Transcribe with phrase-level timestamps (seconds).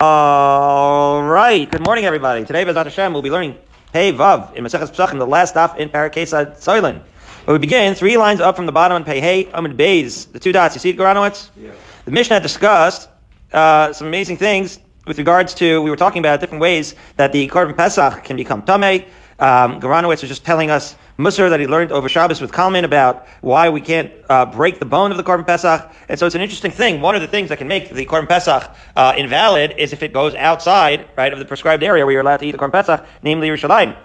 [0.00, 1.68] All right.
[1.68, 2.44] Good morning, everybody.
[2.44, 3.58] Today, Bezat Hashem, we'll be learning
[3.92, 7.02] Hey Vav in Maseches Pesachim, the last stop in Parakesa Soilin.
[7.44, 10.38] But we begin three lines up from the bottom on Pei Hey Amid Beis, the
[10.38, 10.76] two dots.
[10.76, 11.50] You see it, Goranowitz?
[11.60, 11.72] Yeah.
[12.04, 13.08] The Mishnah discussed
[13.52, 17.48] uh, some amazing things with regards to, we were talking about different ways that the
[17.48, 19.04] Korban Pesach can become Tameh.
[19.40, 23.26] Um, Goranowitz was just telling us Musar that he learned over Shabbos with Kalman about
[23.40, 25.90] why we can't uh, break the bone of the Korban Pesach.
[26.08, 27.00] And so it's an interesting thing.
[27.00, 30.12] One of the things that can make the Korban Pesach uh, invalid is if it
[30.12, 33.04] goes outside, right, of the prescribed area where you're allowed to eat the Korban Pesach,
[33.24, 33.96] namely Yerushalayim.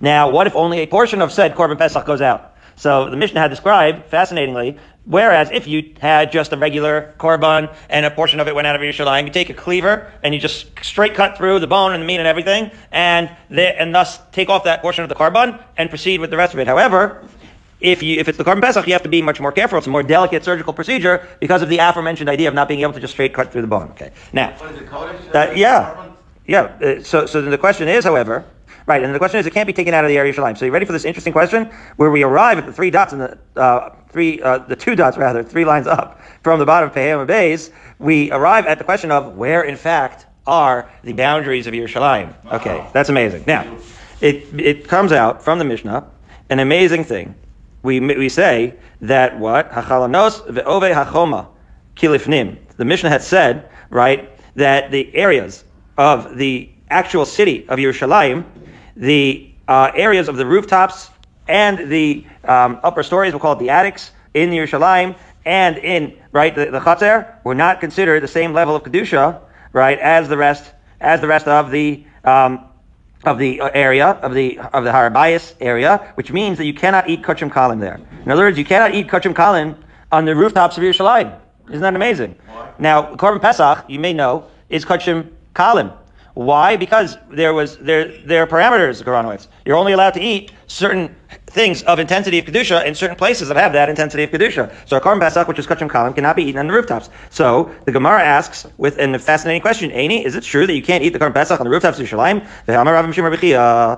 [0.00, 2.56] Now, what if only a portion of said Korban Pesach goes out?
[2.74, 4.76] So the Mishnah had described, fascinatingly,
[5.08, 8.76] whereas if you had just a regular korban and a portion of it went out
[8.76, 11.92] of your Yerushalayim, you take a cleaver and you just straight cut through the bone
[11.94, 15.60] and the meat and everything, and and thus take off that portion of the korban
[15.76, 16.66] and proceed with the rest of it.
[16.66, 17.26] However,
[17.80, 19.78] if you if it's the korban pesach, you have to be much more careful.
[19.78, 22.92] It's a more delicate surgical procedure because of the aforementioned idea of not being able
[22.92, 23.88] to just straight cut through the bone.
[23.90, 24.12] Okay.
[24.32, 24.54] Now,
[25.32, 26.12] that, yeah,
[26.46, 26.62] yeah.
[26.62, 28.44] Uh, so so then the question is, however,
[28.88, 30.56] Right, and the question is, it can't be taken out of the area of Yerushalayim.
[30.56, 33.18] So you ready for this interesting question, where we arrive at the three dots in
[33.18, 36.94] the uh, three, uh, the two dots rather, three lines up from the bottom of
[36.94, 37.70] Pehayim Bays.
[37.98, 42.32] We arrive at the question of where, in fact, are the boundaries of Yerushalayim.
[42.50, 43.44] Okay, that's amazing.
[43.46, 43.76] Now,
[44.22, 46.06] it it comes out from the Mishnah,
[46.48, 47.34] an amazing thing.
[47.82, 48.72] We we say
[49.02, 51.46] that what hachalanos ve'ove hachoma
[51.94, 52.56] kilifnim.
[52.78, 55.64] The Mishnah had said right that the areas
[55.98, 58.46] of the actual city of Yerushalayim
[58.98, 61.08] the uh, areas of the rooftops
[61.46, 66.54] and the um, upper stories, we'll call it the attics, in Yerushalayim and in right
[66.54, 69.40] the, the Chatzar were not considered the same level of kedusha,
[69.72, 70.70] right, as the rest
[71.00, 72.64] as the rest of the um,
[73.24, 77.22] of the area of the of the Harabayas area, which means that you cannot eat
[77.22, 78.00] kachim kalim there.
[78.24, 79.76] In other words, you cannot eat kachim kalim
[80.12, 81.36] on the rooftops of Yerushalayim.
[81.68, 82.36] Isn't that amazing?
[82.78, 85.96] Now, Korban Pesach, you may know, is kachim kalim.
[86.38, 86.76] Why?
[86.76, 89.48] Because there was there there are parameters, Goranowitz.
[89.64, 91.12] You're only allowed to eat certain
[91.48, 94.72] things of intensity of kedusha in certain places that have that intensity of kedusha.
[94.86, 97.10] So a korban pesach, which is kachim kalim, cannot be eaten on the rooftops.
[97.30, 101.02] So the Gemara asks with a fascinating question: Aini, is it true that you can't
[101.02, 102.46] eat the korban pesach on the rooftops of Yerushalayim?
[103.58, 103.96] Uh,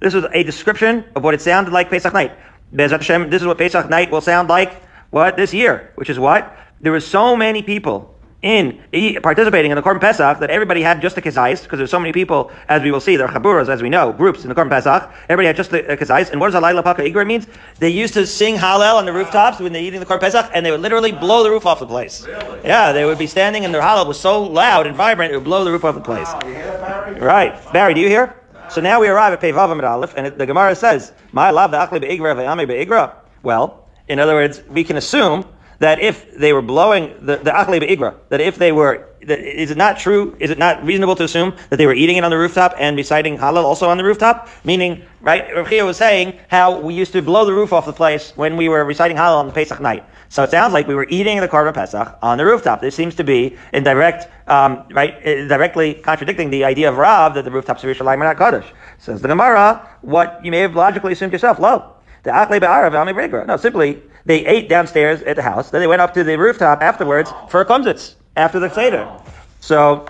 [0.00, 2.32] this was a description of what it sounded like Pesach night.
[2.70, 4.80] This is what Pesach night will sound like.
[5.10, 8.82] What this year, which is what there were so many people in
[9.22, 12.12] participating in the Korban Pesach that everybody had just a kezais, because there's so many
[12.12, 14.68] people, as we will see, there are chaburas, as we know, groups in the Korban
[14.68, 15.10] Pesach.
[15.28, 16.30] Everybody had just a kezais.
[16.30, 17.46] And what does Halayla Paka Igra means?
[17.78, 20.66] They used to sing Hallel on the rooftops when they're eating the Korban Pesach, and
[20.66, 22.26] they would literally blow the roof off the place.
[22.26, 22.60] Really?
[22.64, 25.44] Yeah, they would be standing, and their Hallel was so loud and vibrant, it would
[25.44, 26.26] blow the roof off the place.
[26.26, 27.20] Wow, Barry?
[27.20, 27.72] Right.
[27.72, 28.34] Barry, do you hear?
[28.70, 31.76] So now we arrive at Pevav Amid Aleph, and the Gemara says, My love, the
[31.76, 33.14] Achli Be'igra, Be'igra.
[33.42, 35.44] Well, in other words, we can assume
[35.82, 39.72] that if they were blowing the, the achle be'igra, that if they were, that, is
[39.72, 42.30] it not true, is it not reasonable to assume that they were eating it on
[42.30, 44.48] the rooftop and reciting Hallel also on the rooftop?
[44.62, 48.32] Meaning, right, Rav was saying how we used to blow the roof off the place
[48.36, 50.04] when we were reciting Hallel on the Pesach night.
[50.28, 52.80] So it sounds like we were eating the korban pesach on the rooftop.
[52.80, 57.34] This seems to be in direct, um, right, uh, directly contradicting the idea of Rav
[57.34, 58.64] that the rooftops of Yerushalayim are not kaddish.
[58.96, 61.91] Says the Gemara, what you may have logically assumed yourself, lo,
[62.24, 65.70] No, simply they ate downstairs at the house.
[65.70, 69.10] Then they went up to the rooftop afterwards for a kumzitz after the seder.
[69.60, 70.06] So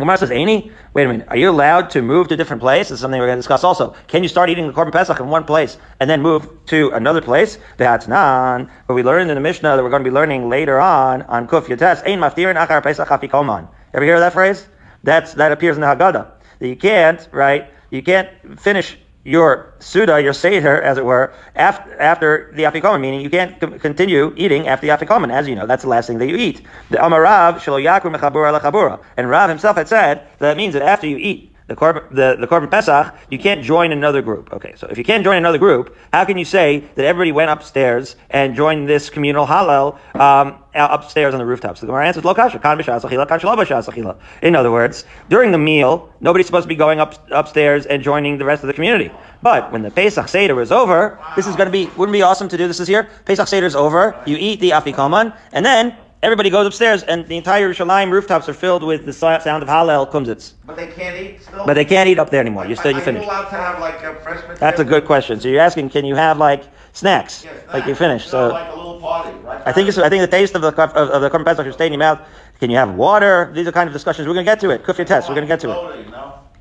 [0.00, 2.88] Gemara says, Aini, wait a minute, are you allowed to move to different place?
[2.88, 3.94] This is something we're going to discuss also.
[4.08, 7.20] Can you start eating the Korban Pesach in one place and then move to another
[7.20, 7.58] place?
[7.76, 8.70] That's non.
[8.86, 11.46] But we learned in the Mishnah that we're going to be learning later on on
[11.46, 13.68] Kuf Yotes, Ein maftirin achar Pesach afikoman.
[13.92, 14.66] Ever hear that phrase?
[15.02, 16.30] That's, that appears in the Haggadah.
[16.60, 17.70] That you can't, right?
[17.90, 18.96] You can't finish
[19.30, 23.78] your suda, your seder, as it were, after, after the afikoman, meaning you can't c-
[23.78, 26.66] continue eating after the afikoman, as you know, that's the last thing that you eat.
[26.90, 29.00] The Amarav shelo yakur mechabura.
[29.16, 32.48] And Rav himself had said that means that after you eat the korban, the, the
[32.48, 34.52] korban pesach, you can't join another group.
[34.52, 37.48] Okay, so if you can't join another group, how can you say that everybody went
[37.48, 41.78] upstairs and joined this communal hallel um, upstairs on the rooftops?
[41.78, 46.74] So the Gemara answers, kan In other words, during the meal, nobody's supposed to be
[46.74, 49.12] going up upstairs and joining the rest of the community.
[49.40, 52.48] But when the Pesach Seder is over, this is going to be, wouldn't be awesome
[52.48, 53.08] to do this this year?
[53.26, 57.36] Pesach Seder is over, you eat the afikoman, and then everybody goes upstairs, and the
[57.36, 60.54] entire Yerushalayim rooftops are filled with the sound of Hallel kumzitz.
[60.66, 61.66] But they can't eat still.
[61.66, 62.66] But they can't eat up there anymore.
[62.66, 63.24] You're still you finish.
[63.24, 65.40] allowed to have like a fresh That's a good question.
[65.40, 67.72] So you're asking, can you have like snacks, yeah, snacks.
[67.72, 68.24] like you finish?
[68.24, 69.36] You so like a little party.
[69.38, 69.62] Right?
[69.66, 71.74] I think it's, I think the taste of the of, of the korban pesach should
[71.74, 72.20] stay in your mouth.
[72.58, 73.50] Can you have water?
[73.54, 74.28] These are kind of discussions.
[74.28, 74.84] We're gonna get to it.
[74.84, 75.28] Cook test.
[75.28, 76.06] We're gonna get to it.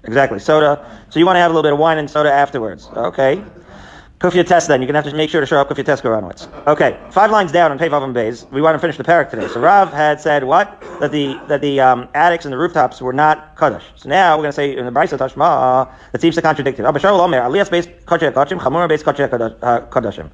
[0.06, 1.02] Exactly, soda.
[1.10, 2.88] So you want to have a little bit of wine and soda afterwards.
[2.88, 3.44] Okay.
[4.20, 4.82] Kufya test then.
[4.82, 6.50] You're going to have to make sure to show up Kufya test Goranowitz.
[6.68, 8.46] Okay, five lines down on Pevav and Bays.
[8.52, 9.48] We want to finish the parak today.
[9.48, 10.82] So Rav had said what?
[11.00, 13.86] That the that the um, attics and the rooftops were not Kaddish.
[13.96, 16.84] So now we're going to say in the Brisa Tashma, that seems to contradict it.
[16.84, 20.30] Shaul Omer, Aliyas Beis Kodshei Kodshim, Chamura Beis Kodshei Kodshim.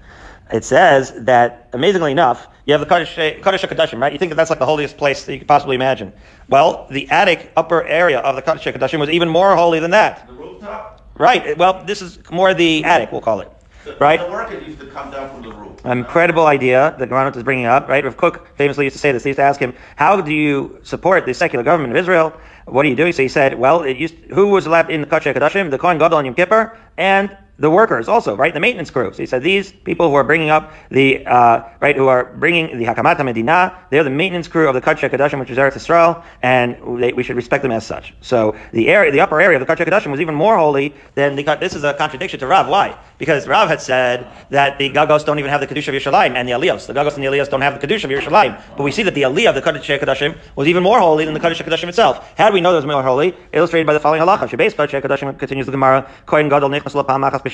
[0.51, 4.11] It says that, amazingly enough, you have the Kaddish Kadashim, right?
[4.11, 6.11] You think that that's like the holiest place that you could possibly imagine.
[6.49, 10.27] Well, the attic upper area of the Kaddish Kadashim was even more holy than that.
[10.27, 11.03] The rooftop?
[11.17, 11.55] Right.
[11.57, 13.51] Well, this is more the attic, we'll call it.
[13.85, 14.19] The- Right.
[14.19, 15.73] The workers used to come down from the roof.
[15.85, 18.03] An incredible idea that Geranot is bringing up, right?
[18.03, 19.23] Rav Kook famously used to say this.
[19.23, 22.33] They used to ask him, "How do you support the secular government of Israel?
[22.65, 25.07] What are you doing?" So he said, "Well, it used who was allowed in the
[25.07, 25.69] Kodesh Kadashim?
[25.69, 28.53] The Kohen Gadol and Yom Kippur, and the workers also, right?
[28.53, 32.07] The maintenance crew." He said, "These people who are bringing up the uh, right, who
[32.07, 35.57] are bringing the Hakamat Medina, they're the maintenance crew of the Kodesh Kadashim, which is
[35.57, 39.41] Eretz Yisrael, and they, we should respect them as such." So the area, the upper
[39.41, 41.43] area of the Kodesh Kadashim was even more holy than the.
[41.59, 42.67] This is a contradiction to Rav.
[42.67, 42.97] Why?
[43.17, 46.47] Because Rav had said that the Gagos don't even have the Kedusha of Yerushalayim, and
[46.47, 46.87] the Aliyos.
[46.87, 48.61] The Gagos and the Aliyos don't have the Kedusha of Yerushalayim.
[48.75, 51.33] But we see that the Aliyah of the Kodesh Kadashim was even more holy than
[51.33, 52.33] the Kodesh Kadashim itself.
[52.37, 53.35] How do we know was more holy?
[53.53, 54.49] Illustrated by the following halacha.
[54.49, 56.09] Shebes Kodesh Kadashim continues the Gemara.
[56.25, 57.44] Kohen Gadol nichnas lapam machas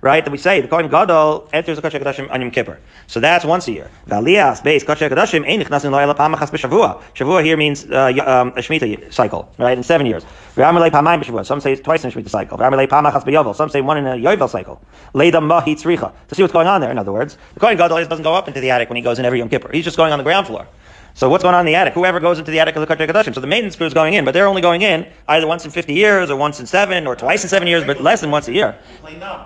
[0.00, 0.24] Right?
[0.24, 2.78] That we say the Kohen Gadol enters the Kodesh Kadashim on Yom Kippur.
[3.08, 3.90] So that's once a year.
[4.06, 7.02] Aliyah base Kodesh Kadashim ein nichnasin lo lapam machas b'shavua.
[7.14, 9.76] Shavua here means uh, um, a Shemitah cycle, right?
[9.76, 10.24] In seven years.
[10.54, 11.44] V'amalei pamayim b'shavua.
[11.44, 12.58] Some say twice in a Shemitah cycle.
[12.58, 13.56] V'amalei pamachas b'yovel.
[13.56, 14.80] Some say one in a Yovel cycle.
[15.14, 16.12] Leida mahi tzricha.
[16.28, 16.90] To see what's going on there.
[16.90, 19.18] In other words, the Kohen Gadol doesn't go up into the attic when he goes
[19.18, 19.70] in every Yom Kippur.
[19.72, 20.68] He's just going on the ground floor.
[21.18, 21.94] So what's going on in the attic?
[21.94, 23.34] Whoever goes into the attic of the Kodesh Kadashim.
[23.34, 25.72] So the maintenance crew is going in, but they're only going in either once in
[25.72, 28.46] 50 years or once in seven or twice in seven years, but less than once
[28.46, 28.78] a year.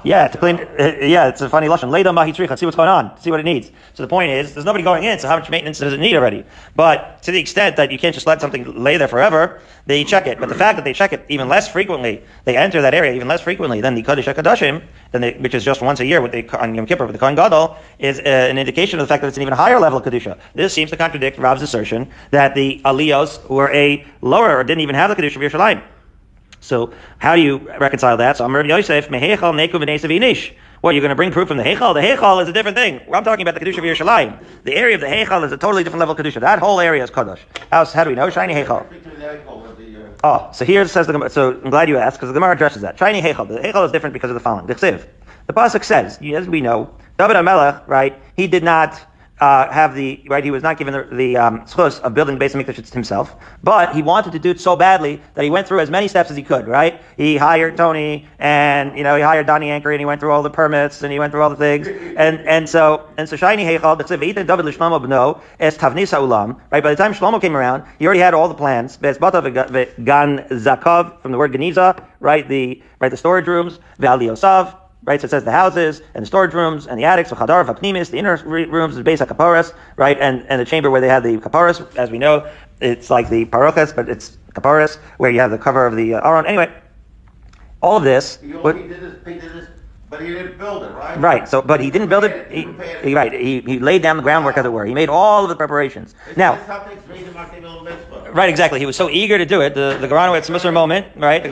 [0.05, 0.57] Yeah, to clean.
[0.79, 1.91] Uh, yeah, it's a funny lesson.
[1.91, 3.73] Lay down mahi tricha, see what's going on, see what it needs.
[3.95, 6.15] So the point is, there's nobody going in, so how much maintenance does it need
[6.15, 6.45] already?
[6.77, 10.27] But to the extent that you can't just let something lay there forever, they check
[10.27, 10.39] it.
[10.39, 13.29] But the fact that they check it even less frequently, they enter that area even
[13.29, 16.33] less frequently than the Kodesh Kadashim, than they, which is just once a year with
[16.33, 19.23] the on Yom Kippur with the Kohen Gadol, is uh, an indication of the fact
[19.23, 20.39] that it's an even higher level of kedusha.
[20.55, 25.11] This seems to contradict Assertion that the Aliyos were a lower or didn't even have
[25.11, 25.83] the kedusha of Yerushalayim.
[26.61, 28.37] So how do you reconcile that?
[28.37, 30.55] So Rabbi Yosef, Mehechal Neku V'Nesav Inish.
[30.81, 31.95] What, you're going to bring proof from the Heichal?
[31.95, 33.01] The Heichal is a different thing.
[33.13, 34.45] I'm talking about the Kedusha of Yerushalayim.
[34.65, 36.41] The area of the Heichal is a totally different level of Kedusha.
[36.41, 37.39] That whole area is Kadosh.
[37.71, 38.31] How, how do we know?
[38.31, 38.85] Shiny Heichal.
[40.25, 41.31] Oh, so here it says the Gemara.
[41.31, 42.99] So I'm glad you asked because the Gemara addresses that.
[42.99, 43.47] Shiny Heichal.
[43.47, 44.67] The Heichal is different because of the following.
[44.67, 45.07] The Chsiv.
[45.47, 48.21] The pasuk says, as we know, David Amelech, right?
[48.37, 49.01] He did not
[49.43, 50.45] uh, have the right.
[50.45, 53.35] He was not given the, the um, schus of building the of Mikdash himself,
[53.65, 56.31] but he wanted to do it so badly that he went through as many steps
[56.31, 56.69] as he could.
[56.69, 57.03] Right?
[57.17, 60.45] He hired Tony, and you know he hired Donnie Anker, and he went through all
[60.45, 63.65] the permits, and he went through all the things, and and so and so shiny
[63.65, 63.99] Heichal.
[63.99, 66.61] The Chsiv Eitan David Lishlomo Bno es Tavnisa Ulam.
[66.71, 66.83] Right?
[66.83, 68.97] By the time Shlomo came around, he already had all the plans.
[68.97, 69.11] Gan
[70.51, 72.05] Zakov from the word Geniza.
[72.21, 72.47] Right?
[72.47, 73.81] The right the storage rooms.
[73.99, 75.21] Yosav right?
[75.21, 78.19] So it says the houses and the storage rooms and the attics, v'chadar, v'pnimis, the
[78.19, 80.19] inner rooms, the base of kaparas, right?
[80.19, 82.49] And and the chamber where they had the kaparas, as we know,
[82.81, 86.29] it's like the parochas, but it's kaparas, where you have the cover of the uh,
[86.29, 86.47] aron.
[86.47, 86.73] Anyway,
[87.81, 89.69] all of this, he what- did this, he did this,
[90.11, 91.19] but he didn't build it, right?
[91.19, 91.49] right?
[91.49, 92.51] So, but he didn't build it.
[92.51, 92.69] He,
[93.03, 93.33] he- right?
[93.33, 94.85] He, he laid down the groundwork, as it were.
[94.85, 96.15] He made all of the preparations.
[96.37, 98.31] Now, it's something strange about the middle mitzvah.
[98.33, 98.79] Right, exactly.
[98.79, 99.75] He was so eager to do it.
[99.75, 101.43] The the Goranowitz Musar moment, right?
[101.43, 101.49] The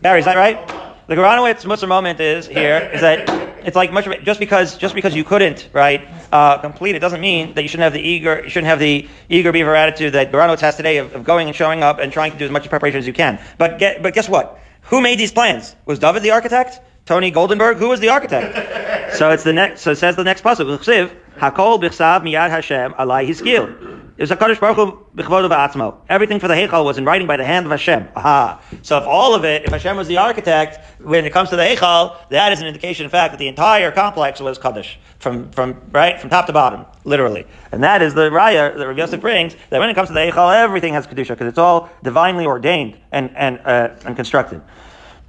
[0.00, 0.87] Barry, is that right?
[1.08, 3.30] The Goranowitz Musar moment is here is that
[3.66, 6.98] it's like much of it, just because just because you couldn't right uh, complete it
[6.98, 10.12] doesn't mean that you shouldn't have the eager you shouldn't have the eager beaver attitude
[10.12, 12.50] that Goranowitz has today of, of going and showing up and trying to do as
[12.50, 13.40] much preparation as you can.
[13.56, 14.60] But get, but guess what?
[14.82, 15.74] Who made these plans?
[15.86, 16.78] Was David the architect?
[17.06, 17.76] Tony Goldenberg?
[17.78, 19.16] Who was the architect?
[19.16, 19.80] so it's the next.
[19.80, 20.44] So it says the next.
[20.44, 23.97] L'chsiv, Hakol miyad Hashem alai hiskil.
[24.18, 26.00] Was a Kaddish Baruch Hu ba'atzmo.
[26.08, 28.08] Everything for the Heichal was in writing by the hand of Hashem.
[28.16, 28.60] Aha.
[28.82, 31.62] So if all of it, if Hashem was the architect, when it comes to the
[31.62, 34.98] Heichal, that is an indication, in fact, that the entire complex was Kaddish.
[35.20, 37.46] From, from, right, from top to bottom, literally.
[37.70, 40.20] And that is the raya that Rav Yosef brings, that when it comes to the
[40.20, 44.62] Heichal, everything has Kedusha, because it's all divinely ordained and, and, uh, and constructed.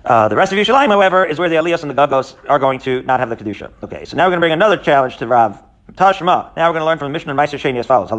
[0.03, 2.79] Uh, the rest of Yerushalayim, however, is where the Elias and the Gagos are going
[2.79, 3.71] to not have the Kedusha.
[3.83, 5.61] Okay, so now we're going to bring another challenge to Rav.
[5.93, 6.55] Tashma.
[6.55, 8.11] Now we're going to learn from the Mishnah and Ma'aser Sheni as follows.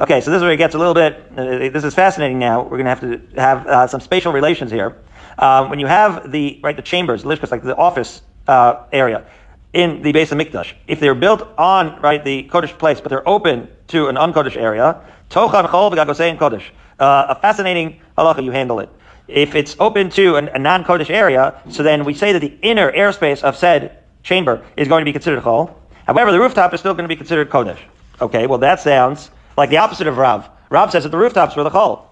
[0.00, 2.62] Okay, so this is where it gets a little bit, uh, this is fascinating now.
[2.62, 4.96] We're going to have to have uh, some spatial relations here.
[5.38, 9.24] Um, when you have the, right, the chambers, lishkas, like the office uh, area,
[9.72, 13.26] in the base of Mikdash, if they're built on, right, the Kodesh place, but they're
[13.26, 16.64] open to an un-Kodesh area, Tochan Chol Kodesh.
[16.98, 18.90] Uh, a fascinating halacha, you handle it
[19.28, 22.92] if it's open to an, a non-Kodesh area, so then we say that the inner
[22.92, 25.74] airspace of said chamber is going to be considered Chol.
[26.06, 27.78] However, the rooftop is still going to be considered Kodesh.
[28.20, 30.48] Okay, well that sounds like the opposite of Rav.
[30.70, 32.02] Rav says that the rooftops were the Chol.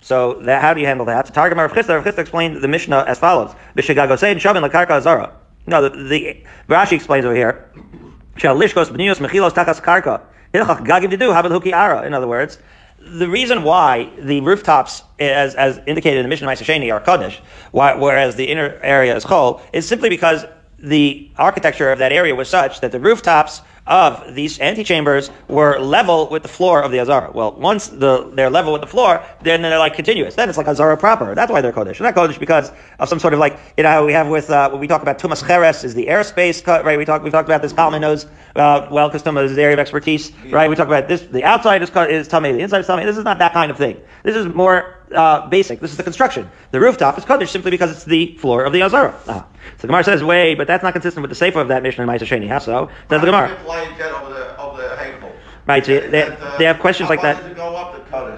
[0.00, 1.32] So that, how do you handle that?
[1.32, 3.54] Targum Rav Chisda, Rav Chisda explained the Mishnah as follows.
[5.66, 7.70] No, the, the Rashi explains over here.
[8.36, 10.20] Mechilos takas karka.
[11.72, 12.02] Ara.
[12.06, 12.58] In other words,
[12.98, 17.40] the reason why the rooftops, as, as indicated in the Mishnah Ma'aser are
[17.72, 20.44] why, whereas the inner area is Chol, is simply because
[20.84, 26.28] the architecture of that area was such that the rooftops of these antechambers were level
[26.30, 27.30] with the floor of the Azara.
[27.32, 30.34] Well, once the, they're level with the floor, then they're like continuous.
[30.34, 31.34] Then it's like Azara proper.
[31.34, 31.98] That's why they're Kodesh.
[31.98, 34.70] They're not Kodesh because of some sort of like, you know, we have with, uh,
[34.70, 36.96] when we talk about Tumas Cheres is the airspace, cut right?
[36.96, 38.24] We talk, we talked about this, Kalman knows,
[38.56, 40.70] uh, well, because Tumas is the area of expertise, right?
[40.70, 43.04] We talk about this, the outside is, is Tameh, the inside is Tameh.
[43.04, 44.00] This is not that kind of thing.
[44.22, 45.80] This is more uh, basic.
[45.80, 46.50] This is the construction.
[46.70, 49.14] The rooftop is Kaddish simply because it's the floor of the Azara.
[49.28, 49.46] Ah.
[49.76, 52.04] So the Gemara says, wait, but that's not consistent with the seifa of that Mishnah
[52.04, 52.48] in Ma'aser Sheni.
[52.48, 52.90] How so?
[53.08, 53.48] Says the Gemara.
[55.66, 57.42] Right, so they, uh, they have questions like that.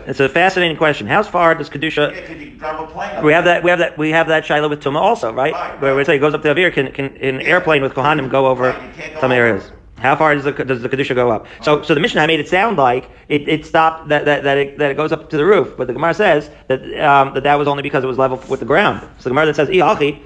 [0.06, 1.08] It's a fascinating question.
[1.08, 2.14] How far does kedusha?
[2.14, 3.64] Yeah, we have that.
[3.64, 3.98] We have that.
[3.98, 5.52] We have that shiloh with tuma also, right?
[5.52, 6.72] right Where we say it goes up to Avir.
[6.72, 7.48] Can, can an yeah.
[7.48, 9.72] airplane with kohanim go over right, some areas?
[9.98, 11.46] How far does the, does the kedusha go up?
[11.62, 14.78] So, so the Mishnah made it sound like it, it stopped that, that, that, it,
[14.78, 17.54] that it goes up to the roof, but the Gemara says that um, that that
[17.54, 19.00] was only because it was level with the ground.
[19.18, 20.22] So the Gemara then says, "Ihachi."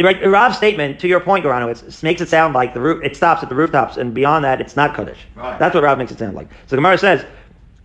[0.00, 3.14] Right, Rav's statement, to your point, Gorano, it makes it sound like the roof, it
[3.14, 5.18] stops at the rooftops, and beyond that, it's not Kaddish.
[5.36, 5.58] Right.
[5.58, 6.48] That's what Rav makes it sound like.
[6.66, 7.26] So the Gemara says,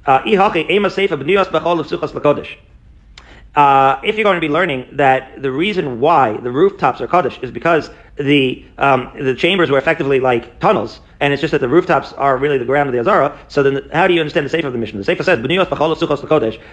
[0.06, 0.22] uh,
[3.58, 7.40] uh, if you're going to be learning that the reason why the rooftops are Kaddish
[7.42, 11.68] is because the um, the chambers were effectively like tunnels, and it's just that the
[11.68, 13.38] rooftops are really the ground of the Azara.
[13.48, 15.02] So then, how do you understand the Seifa of the Mishnah?
[15.02, 15.40] The Seifa says,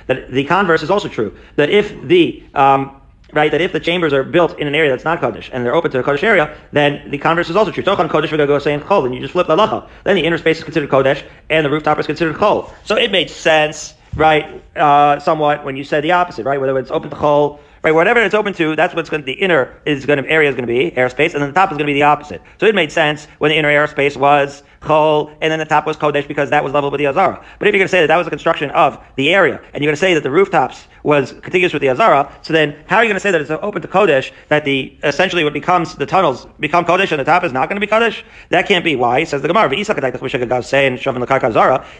[0.07, 1.35] that the converse is also true.
[1.57, 3.01] That if the um,
[3.33, 5.75] right, that if the chambers are built in an area that's not Kodesh and they're
[5.75, 7.83] open to a Kodesh area, then the converse is also true.
[7.83, 9.89] Tochan Kodesh, go saying Chol, and you just flip the lacha.
[10.05, 12.71] Then the inner space is considered Kodesh and the rooftop is considered Chol.
[12.85, 16.91] So it made sense, right, uh, somewhat when you said the opposite, right, whether it's
[16.91, 17.93] open to Chol right?
[17.93, 20.57] Whatever it's open to, that's what's going to, the inner is going to, area is
[20.57, 22.41] going to be airspace, and then the top is going to be the opposite.
[22.59, 25.97] So it made sense when the inner airspace was Chol, and then the top was
[25.97, 27.45] Kodesh because that was level with the Azara.
[27.59, 29.83] But if you're going to say that that was a construction of the area, and
[29.83, 32.97] you're going to say that the rooftops was contiguous with the Azara, so then how
[32.97, 35.95] are you going to say that it's open to Kodesh, that the, essentially what becomes,
[35.95, 38.23] the tunnels become Kodesh and the top is not going to be Kodesh?
[38.49, 38.97] That can't be.
[38.97, 39.25] Why?
[39.25, 39.71] Says the Gemara,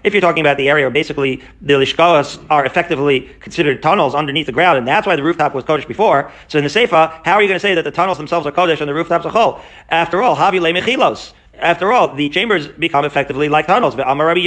[0.05, 4.47] if you're talking about the area where basically the Lishkoas are effectively considered tunnels underneath
[4.47, 6.31] the ground, and that's why the rooftop was Kodesh before.
[6.49, 8.53] So in the Seifa, how are you going to say that the tunnels themselves are
[8.53, 9.61] Kodesh and the rooftops are Chol?
[9.89, 11.33] After all, Havi Le Mechilos.
[11.59, 13.97] After all, the chambers become effectively like tunnels.
[13.97, 14.45] Remember this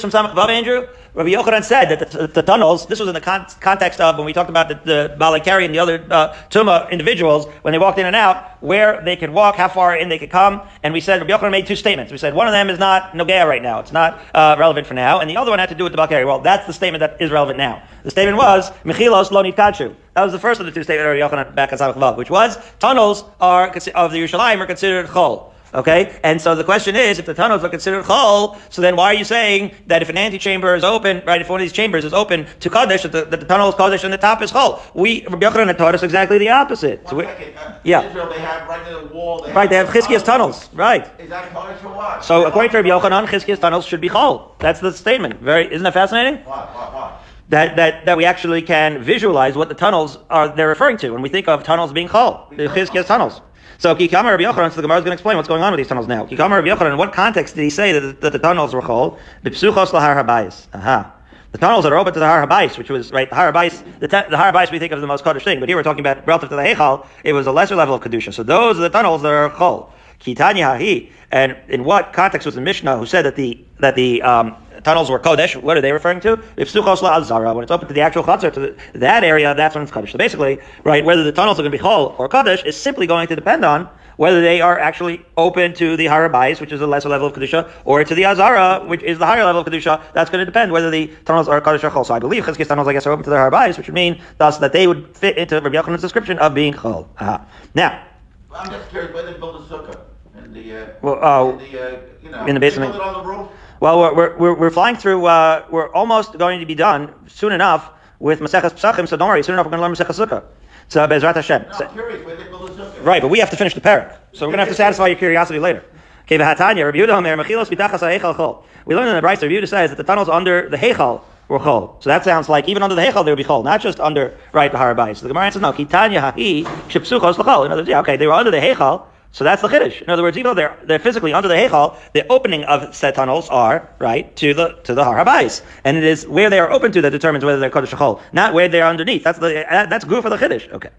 [0.00, 0.88] from Samach Vav, Andrew?
[1.14, 4.26] Rabbi Yochanan said that the, the, tunnels, this was in the con- context of when
[4.26, 7.98] we talked about the, the Balakari and the other uh, Tuma individuals, when they walked
[7.98, 10.62] in and out, where they could walk, how far in they could come.
[10.82, 12.12] And we said, Rabbi Yochanan made two statements.
[12.12, 13.80] We said, one of them is not Nogea right now.
[13.80, 15.20] It's not uh, relevant for now.
[15.20, 16.26] And the other one had to do with the Balakari.
[16.26, 17.82] Well, that's the statement that is relevant now.
[18.02, 19.94] The statement was, Mechilos lo Kachu.
[20.14, 22.30] That was the first of the two statements of Rabbi Yochanan back Samach Vav, which
[22.30, 25.52] was, tunnels are, of the Yerushalayim are considered chol.
[25.76, 26.18] Okay?
[26.24, 29.14] And so the question is, if the tunnels are considered chol, so then why are
[29.14, 32.14] you saying that if an antechamber is open, right, if one of these chambers is
[32.14, 34.80] open to Kaddish, that the, that the tunnel is Kaddish and the top is chol?
[34.94, 37.06] We, Rabbi Yochanan taught us exactly the opposite.
[37.08, 38.08] So uh, yeah.
[38.08, 40.70] Israel, they have right in the wall, they right, have they have Chizkiya's tunnels.
[40.72, 41.08] Right.
[41.20, 42.24] Is that or what?
[42.24, 44.58] So according to Rabbi Yochanan, Chizkiya's tunnels should be chol.
[44.58, 45.40] That's the statement.
[45.40, 46.42] Very, isn't that fascinating?
[46.44, 47.22] What, what, what?
[47.48, 51.22] that, that, that we actually can visualize what the tunnels are they're referring to when
[51.22, 53.40] we think of tunnels being chol, the Chizkiya's tunnels.
[53.78, 55.78] So Kikama Rabbi Yochanan, so the Gemara is going to explain what's going on with
[55.78, 56.26] these tunnels now.
[56.26, 59.18] Kikama Rabbi Yochanan, in what context did he say that, that the tunnels were chol?
[59.44, 60.66] B'psuchos lahar habayis.
[60.74, 61.12] Aha.
[61.52, 63.82] The tunnels that are open to the Har Habayis, which was right, the Har Habayis,
[64.00, 65.78] the, te- the Har Habayis we think of as the most Kaddish thing, but here
[65.78, 68.34] we're talking about relative to the Heichal, it was a lesser level of Kedusha.
[68.34, 69.90] So those are the tunnels that are Chol.
[70.20, 74.22] Kitanya Hahi, and in what context was the Mishnah who said that the that the
[74.22, 74.56] um,
[74.86, 76.40] tunnels were Kodesh, what are they referring to?
[76.56, 79.74] If Suchos Zara, when it's open to the actual Chatzar, to the, that area, that's
[79.74, 80.12] when it's Kodesh.
[80.12, 83.08] So basically, right, whether the tunnels are going to be Chol or Kodesh is simply
[83.08, 86.86] going to depend on whether they are actually open to the Harabais, which is a
[86.86, 90.00] lesser level of Kedusha, or to the Azara, which is the higher level of Kedusha.
[90.14, 92.06] That's going to depend whether the tunnels are Kaddish or Chol.
[92.06, 94.22] So I believe Chizki's tunnels, I guess, are open to the Harabais, which would mean
[94.38, 97.08] thus that they would fit into Rabbi Yochanan's description of being Chol.
[97.18, 97.40] Uh-huh.
[97.74, 98.06] Now,
[98.54, 100.00] I'm just curious, where they build a sukkah?
[100.44, 102.92] In the, uh, well, uh, in the, uh, you know, in the basement.
[102.92, 103.48] Build it on the roof?
[103.78, 107.90] Well, we're, we're, we're flying through, uh, we're almost going to be done soon enough
[108.18, 110.44] with Maseches Pesachim, so don't worry, soon enough we're going to learn Maseches Sukkah.
[110.88, 111.62] So, Bezrat Hashem.
[111.62, 113.04] No, I'm curious, where they build a sukkah?
[113.04, 114.16] Right, but we have to finish the parak.
[114.32, 115.84] So we're going to have to satisfy your curiosity later.
[116.22, 118.64] Okay, v'hatanya, Rabbi Yehuda Omer, mechilos bitachas ha'echal chol.
[118.86, 121.58] We learned in the Brisa, Rabbi Yehuda says that the tunnels under the hechal were
[121.58, 122.02] chol.
[122.02, 124.36] So that sounds like even under the hechal there would be chol, not just under,
[124.52, 125.16] right, the harabais.
[125.16, 127.66] So the Gemara answers, no, kitanya ha'i shipsuchos l'chol.
[127.66, 130.02] In other words, yeah, okay, they were under the hechal, so that's the chiddush.
[130.02, 133.14] In other words, even though they're they're physically under the heichal, the opening of said
[133.14, 136.92] tunnels are right to the to the harabais, and it is where they are open
[136.92, 139.24] to that determines whether they're kodesh chol, not where they are underneath.
[139.24, 140.70] That's the uh, that's good for the chiddush.
[140.72, 140.90] Okay.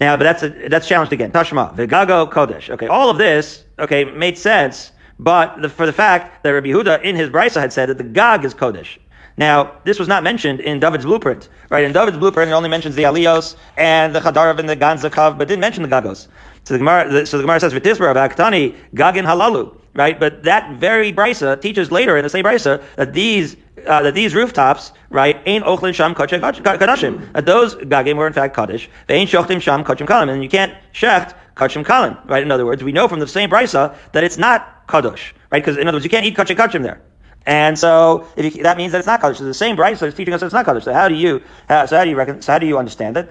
[0.00, 1.30] Now, but that's a, that's challenged again.
[1.30, 2.70] Tashma, Vigago Kodesh.
[2.70, 7.02] Okay, all of this, okay, made sense, but the, for the fact that Rabbi Yehuda
[7.02, 8.98] in his brisa had said that the Gag is Kodesh.
[9.36, 11.84] Now, this was not mentioned in David's blueprint, right?
[11.84, 15.48] In David's blueprint, it only mentions the Alios and the Chadarav and the Ganzakav, but
[15.48, 16.28] didn't mention the Gagos.
[16.64, 21.12] So the Gemara, so the Gemara says, "V'tisra about Gagin halalu." Right, but that very
[21.12, 25.66] brisa teaches later in the same brisa that these uh, that these rooftops, right, ain't
[25.66, 27.32] ochlin sham kadashim.
[27.34, 28.88] That those gagim were in fact kaddish.
[29.06, 32.16] They ain't shochtim sham kachim kalim, and you can't shecht kachim kalim.
[32.26, 32.42] Right.
[32.42, 35.32] In other words, we know from the same brisa that it's not kadosh.
[35.50, 37.02] Right, because in other words, you can't eat kachim kachim there.
[37.44, 39.38] And so you, that means that it's not kaddish.
[39.38, 40.84] So the same brisa is teaching us that it's not kaddish.
[40.84, 42.40] So how do you uh, so how do you reckon?
[42.40, 43.28] So how do you understand it?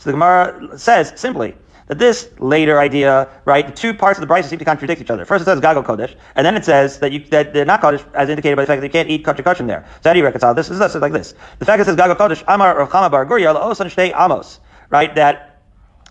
[0.00, 1.54] So the Gemara says simply
[1.86, 5.10] that this later idea, right, the two parts of the Brisa seem to contradict each
[5.10, 5.26] other.
[5.26, 8.02] First it says Gago Kodesh, and then it says that you that they're not Kodesh
[8.14, 9.86] as indicated by the fact that you can't eat Kachar Kachim there.
[10.00, 10.68] So how do you reconcile this?
[10.68, 11.34] This is like this.
[11.58, 14.58] The fact that it says Gago Kodesh, Amar Rav Chama Bar Guria, La'osan Shtei Amos,
[14.88, 15.60] right, that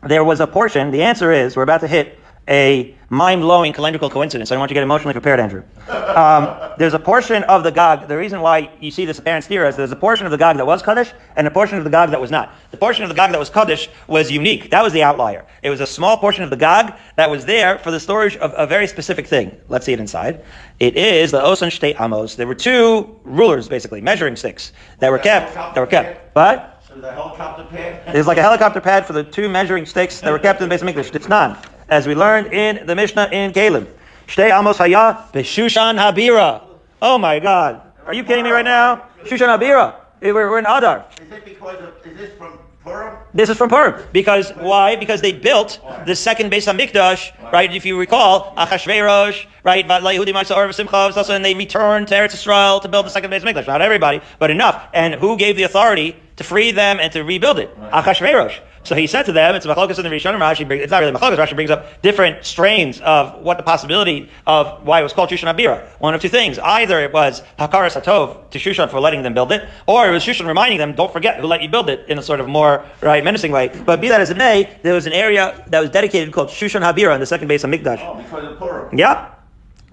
[0.04, 2.19] there was a portion, the answer is, we're about to hit
[2.50, 4.52] a mind-blowing calendrical coincidence.
[4.52, 5.64] I don't want you to get emotionally prepared, Andrew.
[5.88, 8.08] Um, there's a portion of the Gog.
[8.08, 10.58] The reason why you see this apparent steer is there's a portion of the Gog
[10.58, 12.54] that was Kaddish and a portion of the Gog that was not.
[12.72, 14.72] The portion of the Gog that was Kaddish was unique.
[14.72, 15.46] That was the outlier.
[15.64, 18.54] It was a small portion of the Gog that was there for the storage of
[18.58, 19.56] a very specific thing.
[19.68, 20.44] Let's see it inside.
[20.80, 22.36] It is the Osan Shtei Amos.
[22.36, 25.54] There were two rulers, basically, measuring sticks that were kept.
[25.54, 26.34] That were kept.
[26.34, 28.14] But the helicopter pad?
[28.14, 30.74] There's like a helicopter pad for the two measuring sticks that were kept in the
[30.74, 31.12] base of English.
[31.14, 31.58] It's none
[31.90, 33.88] as we learned in the Mishnah in Keilim.
[34.28, 36.62] Shtei Amos Haya Beshushan Habira.
[37.02, 37.82] Oh my God.
[38.06, 39.08] Are you kidding me right now?
[39.24, 39.96] Shushan Habira.
[40.22, 41.06] Eh, we're, we're in Adar.
[41.22, 43.18] Is it because of, is this from Purim?
[43.34, 44.04] This is from Purim.
[44.12, 44.96] Because, why?
[44.96, 47.74] Because they built the second base on Mikdash, right?
[47.74, 49.90] If you recall, Achashverosh, right?
[49.90, 53.68] And they returned to Eretz Israel to build the second base of Mikdash.
[53.68, 54.88] Not everybody, but enough.
[54.94, 57.76] And who gave the authority to free them and to rebuild it?
[57.80, 58.60] Achashverosh.
[58.90, 61.02] So he said to them, it's a Machlokas in the Rishonim, Rashi brings, it's not
[61.04, 65.14] really Machlokas, Rashi brings up different strains of what the possibility of why it was
[65.14, 65.88] called Shushan Abira.
[66.00, 66.58] One of two things.
[66.58, 70.24] Either it was Hakaras Hatov to Shushan for letting them build it, or it was
[70.24, 72.84] Shushan reminding them, don't forget who let you build it in a sort of more,
[73.02, 73.68] right, menacing way.
[73.68, 76.82] But be that as it may, there was an area that was dedicated called Shushan
[76.82, 78.00] Habira in the second base of Mikdash.
[78.02, 78.98] Oh, because of Purim.
[78.98, 79.36] Yeah.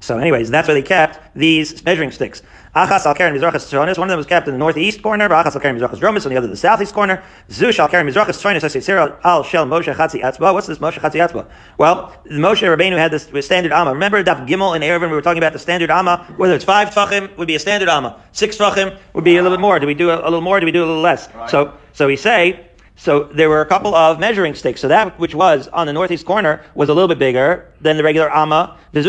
[0.06, 2.40] So anyways, that's where they kept these measuring sticks.
[2.76, 5.56] Achas al Karen Mizrachas Tzronis, one of them was kept in the northeast corner, Achas
[5.56, 7.24] al Karen Mizrachas Dromis, and the other the southeast corner.
[7.48, 10.52] Zush al Karen Mizrachas Tzronis, I say al Shel Moshe Chatzi Atzba.
[10.52, 11.48] What's this Moshe Chatzi Atzba?
[11.76, 13.94] Well, Moshe Rabbeinu had this standard Amma.
[13.94, 16.90] Remember Daf Gimel in Eruvin, we were talking about the standard Amma, whether it's five
[16.90, 19.80] Tvachim would be a standard Amma, six Tvachim would be a little bit more.
[19.80, 20.60] Do we do a, a little more?
[20.60, 21.28] Do we do a little less?
[21.34, 21.50] Right.
[21.50, 22.64] So, so we say,
[22.96, 24.80] so there were a couple of measuring sticks.
[24.80, 28.02] So that which was on the northeast corner was a little bit bigger than the
[28.02, 28.78] regular amma.
[28.94, 29.04] And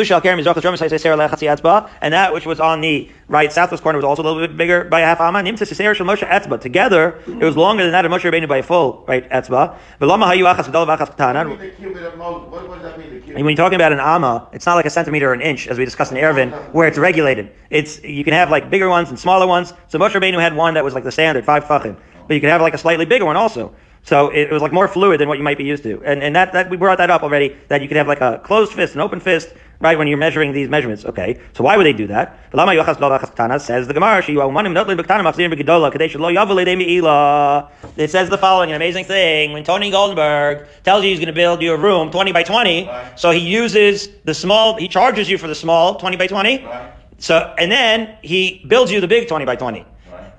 [2.13, 4.99] that which was on the right southwest corner was also a little bit bigger by
[4.99, 5.41] a half amma.
[6.59, 9.77] Together, it was longer than that of Moshe Rabbeinu by a full right etzba.
[13.35, 15.67] And when you're talking about an amma, it's not like a centimeter or an inch,
[15.67, 17.51] as we discussed in Eruvin, where it's regulated.
[17.69, 19.73] It's you can have like bigger ones and smaller ones.
[19.87, 21.95] So Moshe Rabbeinu had one that was like the standard, five fachim
[22.27, 23.73] but you could have like a slightly bigger one also.
[24.03, 26.01] So it, was like more fluid than what you might be used to.
[26.05, 28.39] And, and that, that, we brought that up already, that you could have like a
[28.41, 31.03] closed fist, an open fist, right, when you're measuring these measurements.
[31.03, 31.41] Okay.
[31.53, 32.39] So why would they do that?
[33.59, 34.23] Says the Gemara,
[37.03, 39.51] uh, it says the following, an amazing thing.
[39.51, 42.87] When Tony Goldenberg tells you he's going to build you a room 20 by 20,
[42.87, 43.19] Right.
[43.19, 46.63] so he uses the small, he charges you for the small 20 by 20.
[46.63, 46.93] Right.
[47.17, 49.85] So, and then he builds you the big 20 by 20.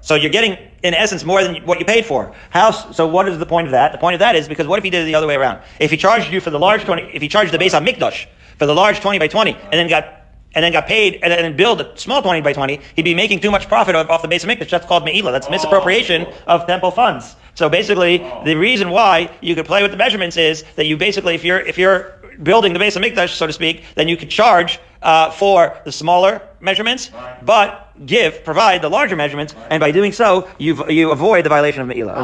[0.00, 2.34] So you're getting, in essence, more than what you paid for.
[2.50, 2.70] How?
[2.70, 3.92] So what is the point of that?
[3.92, 5.62] The point of that is because what if he did it the other way around?
[5.80, 8.26] If he charged you for the large twenty, if he charged the base on mikdash
[8.58, 10.14] for the large twenty by twenty, and then got
[10.54, 13.40] and then got paid and then billed a small twenty by twenty, he'd be making
[13.40, 14.70] too much profit off, off the base of mikdash.
[14.70, 15.32] That's called meila.
[15.32, 17.36] That's misappropriation of temple funds.
[17.54, 21.34] So basically, the reason why you could play with the measurements is that you basically,
[21.34, 24.30] if you're if you're building the base of mikdash, so to speak, then you could
[24.30, 27.10] charge uh, for the smaller measurements,
[27.42, 31.82] but give, provide the larger measurements, and by doing so, you you avoid the violation
[31.82, 32.16] of Me'ilah.
[32.16, 32.22] Uh,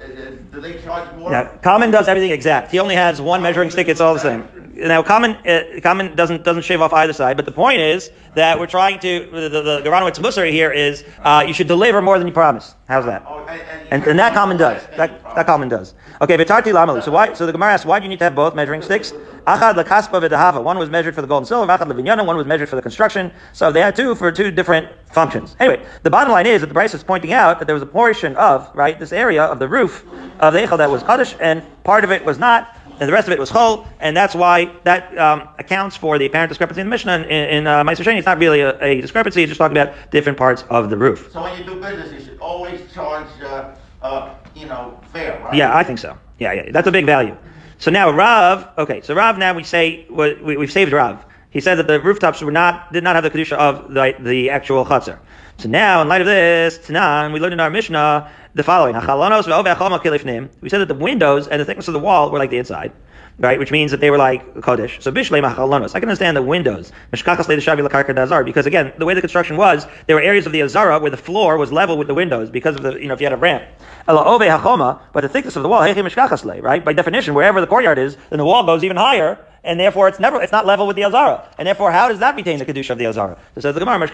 [0.00, 1.30] uh, Do they charge more?
[1.30, 2.70] Now, Kalman does everything exact.
[2.70, 3.88] He only has one measuring stick.
[3.88, 4.48] It's all the same.
[4.74, 7.36] Now, Kalman uh, Kalman doesn't doesn't shave off either side.
[7.36, 11.04] But the point is that we're trying to the the, the Geronowitz Musar here is
[11.22, 12.74] uh, you should deliver more than you promise.
[12.88, 13.22] How's that?
[13.90, 14.86] And, and, that Kalman does.
[14.96, 15.94] That, that Kalman does.
[16.20, 17.02] Okay, Vitarti Lamalu.
[17.02, 17.32] So why?
[17.34, 19.12] So the Gemara asks, why do you need to have both measuring sticks?
[19.46, 20.62] Achad lakaspa v'dahava.
[20.62, 21.72] One was measured for the gold and silver.
[21.72, 22.26] Achad.
[22.26, 23.32] One was measured for the construction.
[23.52, 25.56] So they had two for two different functions.
[25.58, 27.86] Anyway, the bottom line is that the Brisa is pointing out that there was a
[27.86, 30.04] portion of right this area of the roof
[30.38, 32.76] of the Heichal that was kaddish, and part of it was not.
[33.00, 36.26] And the rest of it was chol, and that's why that um, accounts for the
[36.26, 37.22] apparent discrepancy in the Mishnah.
[37.22, 40.36] In, in uh, Sheni, it's not really a, a discrepancy; it's just talking about different
[40.36, 41.30] parts of the roof.
[41.32, 45.54] So when you do business, you should always charge uh, uh, you know, fair, right?
[45.54, 46.18] Yeah, I think so.
[46.38, 47.36] Yeah, yeah, that's a big value.
[47.78, 51.24] So now Rav, okay, so Rav now we say we, we've saved Rav.
[51.48, 54.50] He said that the rooftops were not did not have the kedusha of the the
[54.50, 55.18] actual chutzner.
[55.56, 60.68] So now, in light of this, Tanan, we learned in our Mishnah the following: We
[60.68, 62.92] said that the windows and the thickness of the wall were like the inside
[63.40, 63.58] right?
[63.58, 65.02] Which means that they were like kodesh.
[65.02, 65.94] So bishlei machalonos.
[65.94, 66.92] I can understand the windows.
[67.10, 71.16] Because again, the way the construction was, there were areas of the azara where the
[71.16, 73.36] floor was level with the windows because of the you know if you had a
[73.36, 73.64] ramp.
[74.06, 76.84] But the thickness of the wall, right?
[76.84, 80.18] By definition, wherever the courtyard is, then the wall goes even higher and therefore it's
[80.18, 81.46] never it's not level with the Azara.
[81.58, 83.36] And therefore, how does that retain the kedusha of the Azara?
[83.54, 84.08] So says the Gemara,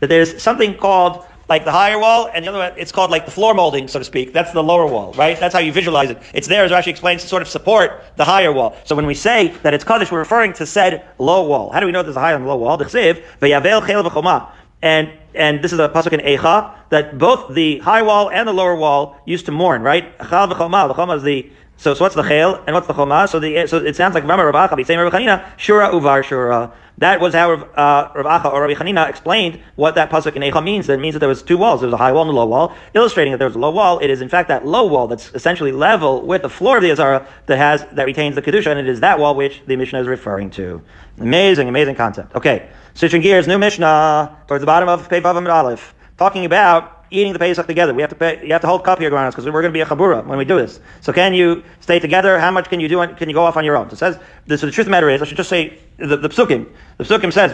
[0.00, 3.24] that there's something called like the higher wall, and the other one, it's called like
[3.24, 4.32] the floor molding, so to speak.
[4.32, 5.38] That's the lower wall, right?
[5.38, 6.18] That's how you visualize it.
[6.32, 8.76] It's there, as Rashi explains, to sort of support the higher wall.
[8.84, 11.70] So when we say that it's Kaddish, we're referring to said low wall.
[11.70, 12.76] How do we know there's a higher and low wall?
[12.76, 14.52] The Tziv, Ve'yavel Chel
[14.82, 18.52] And and this is a pasuk in Eicha that both the high wall and the
[18.52, 20.16] lower wall used to mourn, right?
[20.18, 23.26] The choma is the so, so what's the chel and what's the choma?
[23.28, 26.72] So the so it sounds like Rama Rav Acha, saying Rav Chanina, Shura Uvar Shura.
[26.98, 30.62] That was how uh, Rav Acha or Rabbi Chanina explained what that pasuk in Eicha
[30.62, 30.86] means.
[30.86, 31.80] That means that there was two walls.
[31.80, 33.70] There was a high wall and a low wall, illustrating that there was a low
[33.70, 33.98] wall.
[33.98, 36.92] It is in fact that low wall that's essentially level with the floor of the
[36.92, 40.00] Azara that has that retains the kedusha, and it is that wall which the Mishnah
[40.00, 40.80] is referring to.
[41.18, 42.36] Amazing, amazing concept.
[42.36, 47.32] Okay, switching gears, new Mishnah towards the bottom of Pei Vav Aleph, talking about eating
[47.32, 47.94] the Pesach together.
[47.94, 49.80] We have to pay, you have to hold here, Granos, because we're going to be
[49.80, 50.80] a chabura when we do this.
[51.00, 52.38] So can you stay together?
[52.38, 53.06] How much can you do?
[53.14, 53.88] Can you go off on your own?
[53.90, 55.78] So it says, this, so the truth of the matter is, I should just say,
[55.98, 57.52] the, the psukim, the psukim says,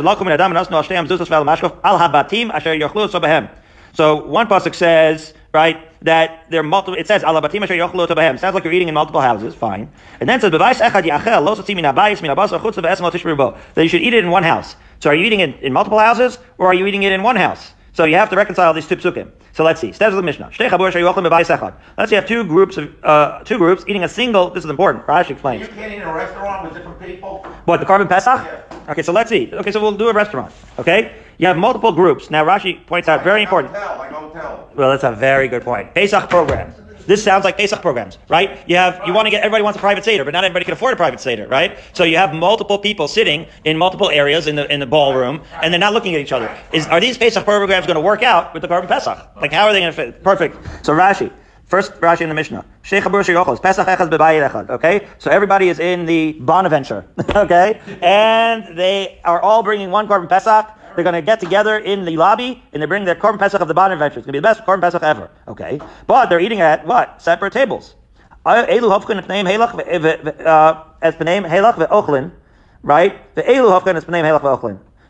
[3.92, 6.98] so one pasuk says, right, that there are multiple.
[6.98, 8.38] It says alabatim asher yochlu tabahem.
[8.38, 9.54] Sounds like you're eating in multiple houses.
[9.54, 9.90] Fine.
[10.20, 13.10] And then it says b'vayis echad yachel lo sotzim min abayis min abasar chutz v'esem
[13.10, 13.58] tishribo.
[13.74, 14.76] That you should eat it in one house.
[15.00, 17.36] So are you eating it in multiple houses or are you eating it in one
[17.36, 17.72] house?
[18.00, 19.30] So you have to reconcile these two psukim.
[19.52, 19.92] So let's see.
[19.92, 20.46] Steps of the Mishnah.
[20.46, 24.48] Let's say you have two groups of uh, two groups eating a single.
[24.48, 25.06] This is important.
[25.06, 25.60] Rashi explains.
[25.60, 27.44] You can't eat in a restaurant with different people.
[27.66, 28.40] What the korban pesach?
[28.42, 28.90] Yeah.
[28.90, 29.50] Okay, so let's see.
[29.52, 30.50] Okay, so we'll do a restaurant.
[30.78, 32.30] Okay, you have multiple groups.
[32.30, 33.74] Now Rashi points out very Like important.
[33.74, 34.70] Hotel, like hotel.
[34.74, 35.94] Well, that's a very good point.
[35.94, 36.72] Pesach program.
[37.10, 38.60] This sounds like Pesach programs, right?
[38.68, 40.74] You have you want to get everybody wants a private seder, but not everybody can
[40.74, 41.76] afford a private seder, right?
[41.92, 45.74] So you have multiple people sitting in multiple areas in the in the ballroom, and
[45.74, 46.48] they're not looking at each other.
[46.72, 49.18] Is are these Pesach programs going to work out with the Korban Pesach?
[49.40, 50.22] Like how are they going to fit?
[50.22, 50.86] Perfect.
[50.86, 51.32] So Rashi.
[51.64, 52.64] First Rashi in the Mishnah.
[52.82, 53.24] Sheikh Abur.
[53.60, 54.70] Pesach echad bebayit echad.
[54.70, 55.08] Okay?
[55.18, 57.06] So everybody is in the Bonaventure.
[57.34, 57.80] okay?
[58.02, 60.66] And they are all bringing one Korban Pesach.
[60.94, 63.68] They're going to get together in the lobby and they bring their Korban Pesach of
[63.68, 64.18] the Bonaventure.
[64.18, 65.30] It's going to be the best Korban Pesach ever.
[65.48, 65.80] Okay?
[66.06, 67.20] But they're eating at what?
[67.22, 67.94] Separate tables.
[68.44, 68.64] Uh.
[72.82, 73.36] Right?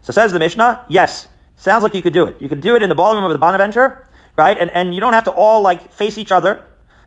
[0.03, 1.29] So says the Mishnah, yes.
[1.57, 2.40] Sounds like you could do it.
[2.40, 4.57] You could do it in the ballroom of the Bonaventure, right?
[4.59, 6.64] And, and you don't have to all like face each other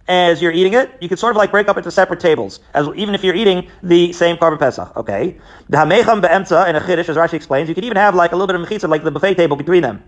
[0.08, 0.92] as you're eating it.
[1.02, 3.70] You can sort of like break up into separate tables, as even if you're eating
[3.82, 4.96] the same korban pesach.
[4.98, 5.38] Okay.
[5.70, 8.36] The hamecham be'emtza in a chiddush, as Rashi explains, you can even have like a
[8.36, 10.04] little bit of mechitza, like the buffet table between them.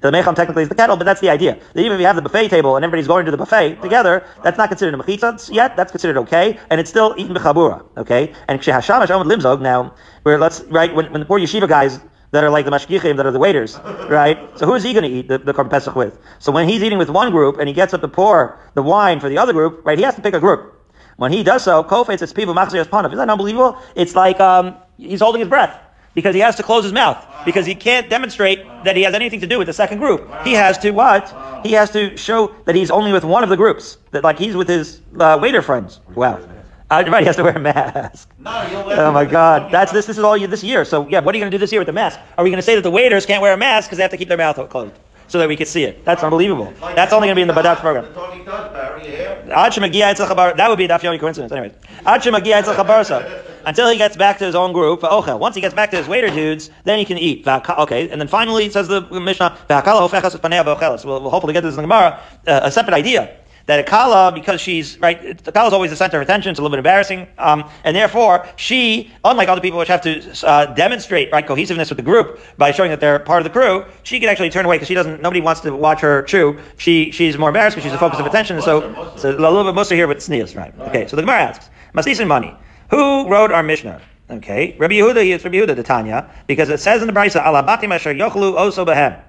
[0.00, 1.58] The mecham technically is the kettle, but that's the idea.
[1.74, 4.26] That even if you have the buffet table and everybody's going to the buffet together,
[4.42, 5.76] that's not considered a mechitza yet.
[5.76, 7.84] That's considered okay, and it's still eaten b'chabura.
[7.96, 8.32] Okay.
[8.48, 9.60] And kshehashamash omid limzog.
[9.60, 12.00] Now, where let's right when, when the poor yeshiva guys
[12.34, 14.36] that are like the mashgichim, that are the waiters, right?
[14.58, 16.18] So who is he going to eat the, the korban pesach with?
[16.40, 19.20] So when he's eating with one group and he gets up to pour the wine
[19.20, 19.96] for the other group, right?
[19.96, 20.74] He has to pick a group.
[21.16, 23.06] When he does so, kofetz its people machzir panav.
[23.06, 23.78] Isn't that unbelievable?
[23.94, 25.78] It's like um, he's holding his breath
[26.14, 29.40] because he has to close his mouth because he can't demonstrate that he has anything
[29.40, 30.28] to do with the second group.
[30.42, 31.32] He has to what?
[31.64, 33.96] He has to show that he's only with one of the groups.
[34.10, 36.00] That like he's with his uh, waiter friends.
[36.16, 36.40] Wow.
[36.90, 38.28] Right, he has to wear a mask.
[38.38, 40.06] No, you'll Oh my God, that's this.
[40.06, 40.84] This is all you this year.
[40.84, 42.20] So yeah, what are you going to do this year with the mask?
[42.36, 44.10] Are we going to say that the waiters can't wear a mask because they have
[44.10, 44.92] to keep their mouth closed
[45.26, 46.04] so that we can see it?
[46.04, 46.72] That's unbelievable.
[46.94, 48.04] That's only going to be in the Badat program.
[48.04, 49.64] The Tony does, Barry, yeah.
[49.64, 51.52] Ad shemagia etzel chabar- That would be a Daf Yomi coincidence.
[51.52, 51.72] Anyways,
[52.04, 53.42] Ad shemagia etzel chabarsa.
[53.66, 55.02] Until he gets back to his own group.
[55.02, 57.48] Once he gets back to his waiter dudes, then he can eat.
[57.48, 61.04] Okay, and then finally says the Mishnah, v'akala hofechas panei v'ochelas.
[61.06, 62.20] We'll we'll hopefully get to this in the Gemara.
[62.46, 63.34] Uh, a separate idea
[63.66, 66.50] that a kala, because she's right, the kala is always the center of attention.
[66.50, 70.46] It's a little bit embarrassing, um, and therefore she, unlike other people which have to
[70.46, 73.84] uh, demonstrate right cohesiveness with the group by showing that they're part of the crew,
[74.02, 75.22] she can actually turn away because she doesn't.
[75.22, 76.58] Nobody wants to watch her chew.
[76.76, 78.60] She she's more embarrassed because she's the focus of attention.
[78.60, 80.74] So, so a little bit muster here with sneers, right?
[80.80, 82.54] Okay, so the Gemara asks, Maslisin money.
[82.90, 84.00] Who wrote our Mishnah?
[84.30, 85.34] Okay, Rabbi Yehuda.
[85.34, 88.86] It's Rabbi Yehuda, the Tanya, because it says in the Brisa, "Alabatim asher yochlu oso
[88.86, 89.20] behem."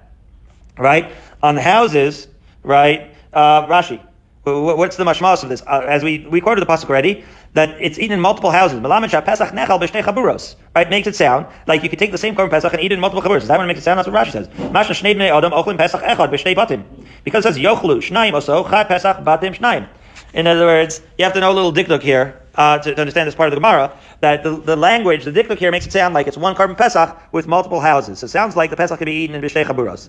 [0.78, 1.10] Right
[1.42, 2.28] on the houses,
[2.62, 3.14] right?
[3.32, 4.05] Uh, Rashi.
[4.46, 5.60] Wh- What's the mashmalos of this?
[5.66, 8.78] Uh, as we, we quoted the pasuk already, that it's eaten in multiple houses.
[8.78, 10.54] Pesach nechal b'shnei chaburos.
[10.72, 10.88] Right?
[10.88, 13.00] Makes it sound like you could take the same korban pesach and eat it in
[13.00, 13.42] multiple chaburos.
[13.42, 13.98] Is that what makes it sound?
[13.98, 14.46] That's what Rashi says.
[14.46, 16.84] Mashna shnei bnei adam ochlim pesach echad b'shnei batim.
[17.24, 19.88] Because it says yochlu shnaim also chai pesach batim shnaim.
[20.32, 23.26] In other words, you have to know a little dikduk here uh, to, to, understand
[23.26, 23.98] this part of the Gemara.
[24.20, 27.20] That the, the language, the dikduk here makes it sound like it's one korban pesach
[27.32, 28.20] with multiple houses.
[28.20, 30.08] So it sounds like the pesach can be eaten in b'shtei chaburos.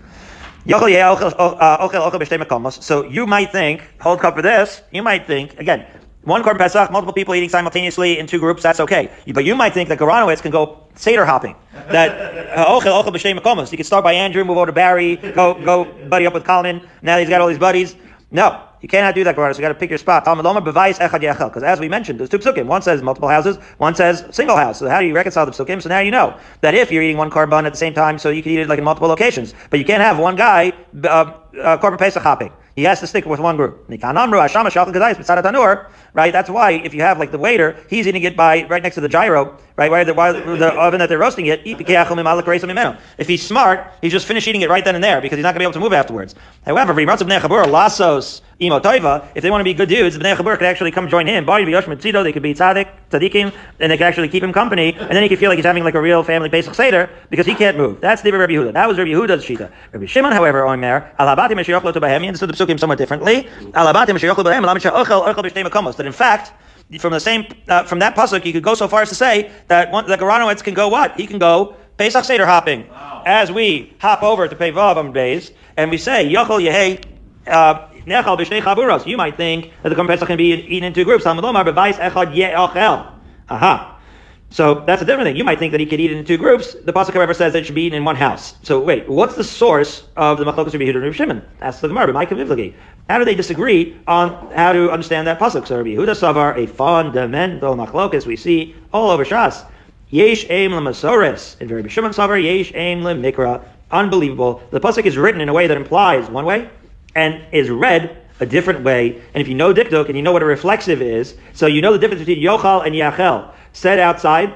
[0.75, 4.81] Uh, so you might think, hold cup for this.
[4.91, 5.85] You might think again
[6.27, 9.09] one korban pesach, multiple people eating simultaneously in two groups, that's okay.
[9.33, 11.55] But you might think that Garanowitz can go Seder hopping.
[11.89, 13.71] That ochel ochel.
[13.71, 16.81] You can start by Andrew, move over to Barry, go go buddy up with Colin.
[17.01, 17.95] Now he's got all these buddies.
[18.29, 19.55] No, you cannot do that, Garanowitz.
[19.55, 20.25] You got to pick your spot.
[20.25, 22.67] Because as we mentioned, there's two psukim.
[22.67, 24.79] One says multiple houses, one says single house.
[24.79, 25.81] So how do you reconcile the psukim?
[25.81, 28.29] So now you know that if you're eating one korban at the same time, so
[28.29, 29.53] you can eat it like in multiple locations.
[29.69, 32.51] But you can't have one guy uh, uh, korban pesach hopping.
[32.75, 33.85] He has to stick with one group.
[33.89, 33.99] Right?
[36.31, 39.01] That's why if you have like the waiter, he's eating it by right next to
[39.01, 39.89] the gyro, right?
[39.91, 44.47] While the, while the oven that they're roasting it, if he's smart, he's just finished
[44.47, 45.93] eating it right then and there because he's not going to be able to move
[45.93, 46.35] afterwards.
[46.65, 47.07] However, if
[49.43, 51.45] they want to be good dudes, Bnei Chabur could actually come join him.
[51.45, 55.29] They could be tzaddik, tzaddikim, and they could actually keep him company, and then he
[55.29, 58.01] could feel like he's having like a real family Pesach Seder because he can't move.
[58.01, 58.73] That's the Rabbi Yehuda.
[58.73, 59.71] That was Rabbi Yehuda's shita.
[59.91, 63.43] Rabbi Shimon, however, Omer, alabati meshiyochlo to behem, he understood the psukim somewhat differently.
[63.73, 65.95] Alabati b'shtei makomos.
[65.97, 66.51] That in fact,
[66.99, 69.51] from the same, uh, from that pasuk, you could go so far as to say
[69.67, 71.19] that one, the Garanowitz can go what?
[71.19, 72.87] He can go Pesach Seder hopping.
[72.89, 73.23] Wow.
[73.25, 77.03] As we hop over to Pevav on days, and we say, Yochel Yehei,
[77.47, 79.05] uh, chaburos.
[79.05, 81.23] You might think that the Korban Pesach can be eaten in two groups.
[81.23, 83.11] Talmud Lomar b'vais echad ye'achel.
[83.49, 83.96] Aha.
[84.49, 85.35] So that's a different thing.
[85.35, 86.73] You might think that he could eat it in two groups.
[86.73, 88.55] The pasuk, however, says that it should be eaten in one house.
[88.63, 91.41] So wait, what's the source of the machlokas Rabbi Yehuda and Rabbi Shimon?
[91.59, 92.13] That's the Gemara.
[92.13, 92.73] Ma'ika Vivlagi.
[93.09, 95.67] How do they disagree on how to understand that pasuk?
[95.67, 99.65] So Rabbi Yehuda Savar, a fundamental machlokas we see all over Shas.
[100.09, 101.59] Yesh aim lemasores.
[101.59, 103.63] And Rabbi Shimon Savar, yesh aim lemikra.
[103.91, 104.61] Unbelievable.
[104.71, 106.69] The pasuk is written in a way that implies one way,
[107.15, 109.21] and is read a different way.
[109.33, 111.91] And if you know dikduk and you know what a reflexive is, so you know
[111.91, 114.55] the difference between yochal and yachel, said outside,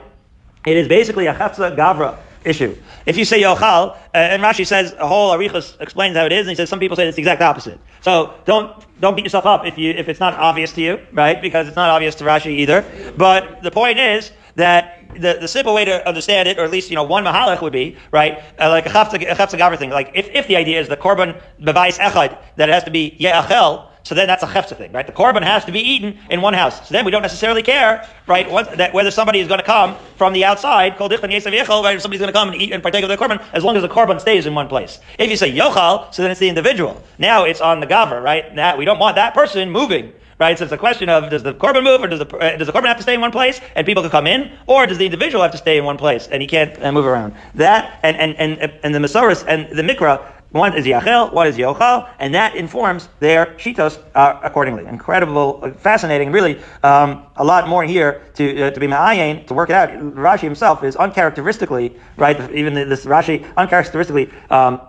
[0.65, 2.75] it is basically a chafza gavra issue.
[3.05, 6.41] If you say yochal, uh, and Rashi says a whole arichas explains how it is,
[6.41, 7.79] and he says some people say it's the exact opposite.
[8.01, 11.39] So don't don't beat yourself up if you if it's not obvious to you, right?
[11.41, 12.83] Because it's not obvious to Rashi either.
[13.15, 16.89] But the point is that the, the simple way to understand it, or at least
[16.89, 19.91] you know one mahalach would be right, uh, like a chafza thing.
[19.91, 23.15] Like if, if the idea is the korban bevice echad that it has to be
[23.19, 25.05] yeachel, so then that's a chefza thing, right?
[25.05, 26.87] The korban has to be eaten in one house.
[26.87, 29.95] So then we don't necessarily care, right, what, that whether somebody is going to come
[30.17, 33.09] from the outside, called right, if somebody's going to come and eat and partake of
[33.09, 34.99] the korban, as long as the korban stays in one place.
[35.19, 37.01] If you say yochal, so then it's the individual.
[37.19, 38.53] Now it's on the gaver, right?
[38.55, 40.57] Now we don't want that person moving right?
[40.57, 42.73] So it's a question of does the korban move, or does the uh, does the
[42.73, 45.05] korban have to stay in one place and people can come in, or does the
[45.05, 47.35] individual have to stay in one place and he can't uh, move around?
[47.55, 50.19] That and and and and the Masoris and the Mikra.
[50.51, 54.85] One is Yachel, one is Yochal, and that informs their Shitos uh, accordingly.
[54.85, 59.53] Incredible, uh, fascinating, really um, a lot more here to uh, to be Ma'ayin, to
[59.53, 59.89] work it out.
[59.91, 64.81] Rashi himself is uncharacteristically, right, even this Rashi, uncharacteristically um,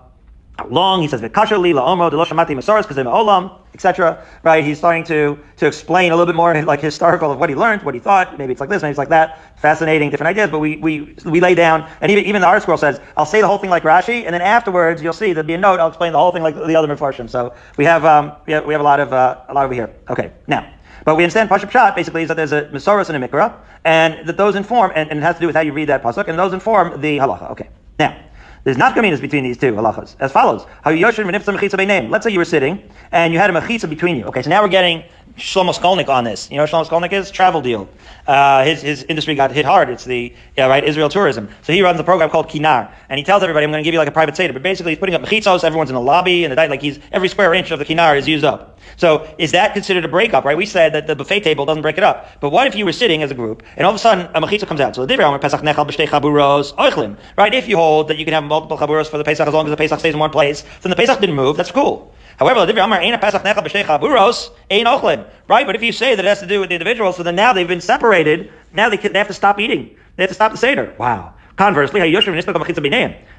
[0.69, 1.03] long.
[1.03, 4.25] He says, "V'kasher li la'omo de lo shamati masoras because olam." etc.
[4.43, 4.65] Right?
[4.65, 7.83] He's starting to to explain a little bit more like historical of what he learned,
[7.83, 8.39] what he thought.
[8.39, 9.59] Maybe it's like this, maybe it's like that.
[9.61, 10.51] Fascinating, different ideas.
[10.51, 13.47] But we we we lay down, and even even the ArtScroll says, I'll say the
[13.47, 15.81] whole thing like Rashi, and then afterwards you'll see there'll be a note.
[15.81, 17.29] I'll explain the whole thing like the other Mefarshim.
[17.29, 19.75] So we have um we have, we have a lot of uh, a lot over
[19.75, 19.95] here.
[20.11, 20.71] Okay, now.
[21.05, 24.25] But we understand Pashup Pshat basically is that there's a Masoros and a Mikra, and
[24.29, 26.29] that those inform, and, and it has to do with how you read that Pasuk,
[26.29, 27.51] and those inform the halacha.
[27.51, 27.71] Okay.
[27.99, 28.17] Now,
[28.65, 30.17] there's not communis between these two halachas.
[30.21, 34.25] As follows: Let's say you were sitting and you had a mechitza between you.
[34.27, 35.05] Okay, so now we're getting
[35.37, 36.51] Shlomo Skolnick on this.
[36.51, 37.31] You know Shlomo Skolnick is?
[37.31, 37.89] Travel deal.
[38.27, 39.89] Uh, his, his industry got hit hard.
[39.89, 41.49] It's the, yeah, right, Israel tourism.
[41.63, 42.93] So he runs a program called Kinar.
[43.09, 44.53] And he tells everybody, I'm going to give you like a private seder.
[44.53, 47.29] But basically he's putting up mechitzos, everyone's in the lobby, and the like he's, every
[47.29, 48.79] square inch of the Kinar is used up.
[48.97, 50.57] So is that considered a breakup, right?
[50.57, 52.29] We said that the buffet table doesn't break it up.
[52.41, 54.41] But what if you were sitting as a group, and all of a sudden a
[54.41, 54.95] mechitza comes out?
[54.95, 57.53] So the Pesach Nechal B'Shtei Chaburos Oichlim, right?
[57.55, 59.71] If you hold that you can have multiple chaburos for the Pesach as long as
[59.71, 62.15] the Pesach stays in one place, then the Pesach didn't move, that's cool.
[62.39, 65.67] However, the Amar ain't a Pesach Nechal B'Shtei Chaburos, ain't Oichlim, right?
[65.67, 67.53] But if you say that it has to do with the individual, so then now
[67.53, 68.53] they've been separated.
[68.73, 69.97] Now they, can, they have to stop eating.
[70.17, 70.95] They have to stop the seder.
[70.99, 71.35] Wow.
[71.57, 72.01] Conversely,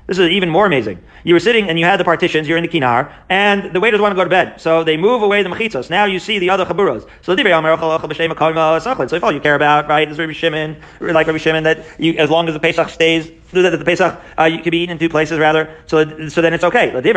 [0.05, 0.99] this is even more amazing.
[1.23, 3.99] You were sitting and you had the partitions, you're in the kinar, and the waiters
[4.01, 4.61] want to go to bed.
[4.61, 5.89] So they move away the mechitzos.
[5.89, 7.07] Now you see the other chaburos.
[7.21, 7.35] So
[9.07, 12.13] so if all you care about, right, is Rabbi Shimon, like Rabbi Shimon, that you,
[12.13, 14.99] as long as the Pesach stays, that the Pesach, uh, you can be eaten in
[14.99, 16.91] two places rather, so, so then it's okay.
[16.91, 17.13] That the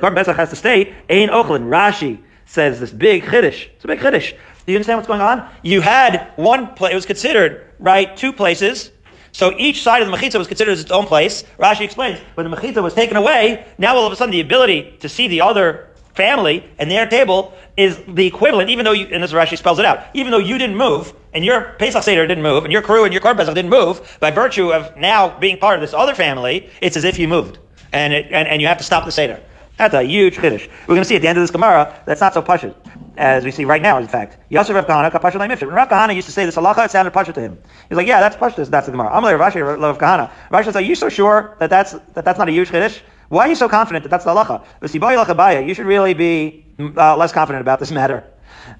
[0.00, 1.68] Korban Pesach has to stay, Ein Ochlin.
[1.68, 3.68] Rashi says this big chiddush.
[3.76, 4.34] It's a big chiddush.
[4.66, 5.48] Do you understand what's going on?
[5.62, 8.90] You had one place, it was considered, right, two places.
[9.32, 11.44] So each side of the mechitza was considered as its own place.
[11.58, 14.96] Rashi explains when the mechitza was taken away, now all of a sudden the ability
[15.00, 19.22] to see the other family and their table is the equivalent, even though you, and
[19.22, 22.42] this Rashi spells it out, even though you didn't move, and your Pesach Seder didn't
[22.42, 25.56] move, and your crew and your Korban Pesach didn't move, by virtue of now being
[25.56, 27.58] part of this other family, it's as if you moved.
[27.92, 29.40] And, it, and, and you have to stop the Seder.
[29.78, 30.68] That's a huge chiddush.
[30.82, 32.74] We're going to see at the end of this Gemara, that's not so pashut,
[33.16, 34.38] as we see right now, in fact.
[34.48, 35.66] Yosef Rav Kahana, Mifshit.
[35.66, 37.58] When Rav Kahana used to say this halacha, it sounded pashut to him.
[37.88, 39.12] He's like, yeah, that's pashut, that's the Gemara.
[39.12, 40.30] I'm like, Rav Ashi, Rav Kahana.
[40.50, 43.00] Ashi are you so sure that that's, that that's not a huge chiddush?
[43.28, 45.66] Why are you so confident that that's the halacha?
[45.66, 48.24] You should really be uh, less confident about this matter.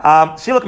[0.00, 0.32] Um.
[0.36, 0.58] This whole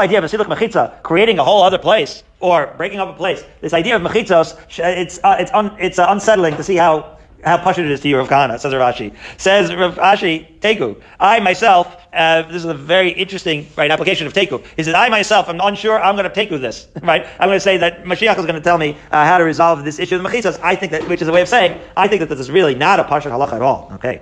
[0.00, 3.44] idea of a siluk mechitza creating a whole other place or breaking up a place.
[3.60, 7.58] This idea of mechitzos, it's uh, it's un, it's uh, unsettling to see how how
[7.58, 9.14] pashut it is to you, Rav Kahana, says Rashi.
[9.36, 11.00] Says Rav Ashi, Teku.
[11.18, 14.64] I myself, uh, this is a very interesting right application of Teku.
[14.76, 17.26] He says, I myself, I'm unsure, I'm going to Teku this, right?
[17.40, 19.84] I'm going to say that Mashiach is going to tell me uh, how to resolve
[19.84, 20.60] this issue of Mechitzas.
[20.62, 22.74] I think that, which is a way of saying, I think that this is really
[22.74, 23.90] not a pashut halacha at all.
[23.94, 24.20] Okay.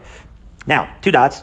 [0.66, 1.42] Now, two dots,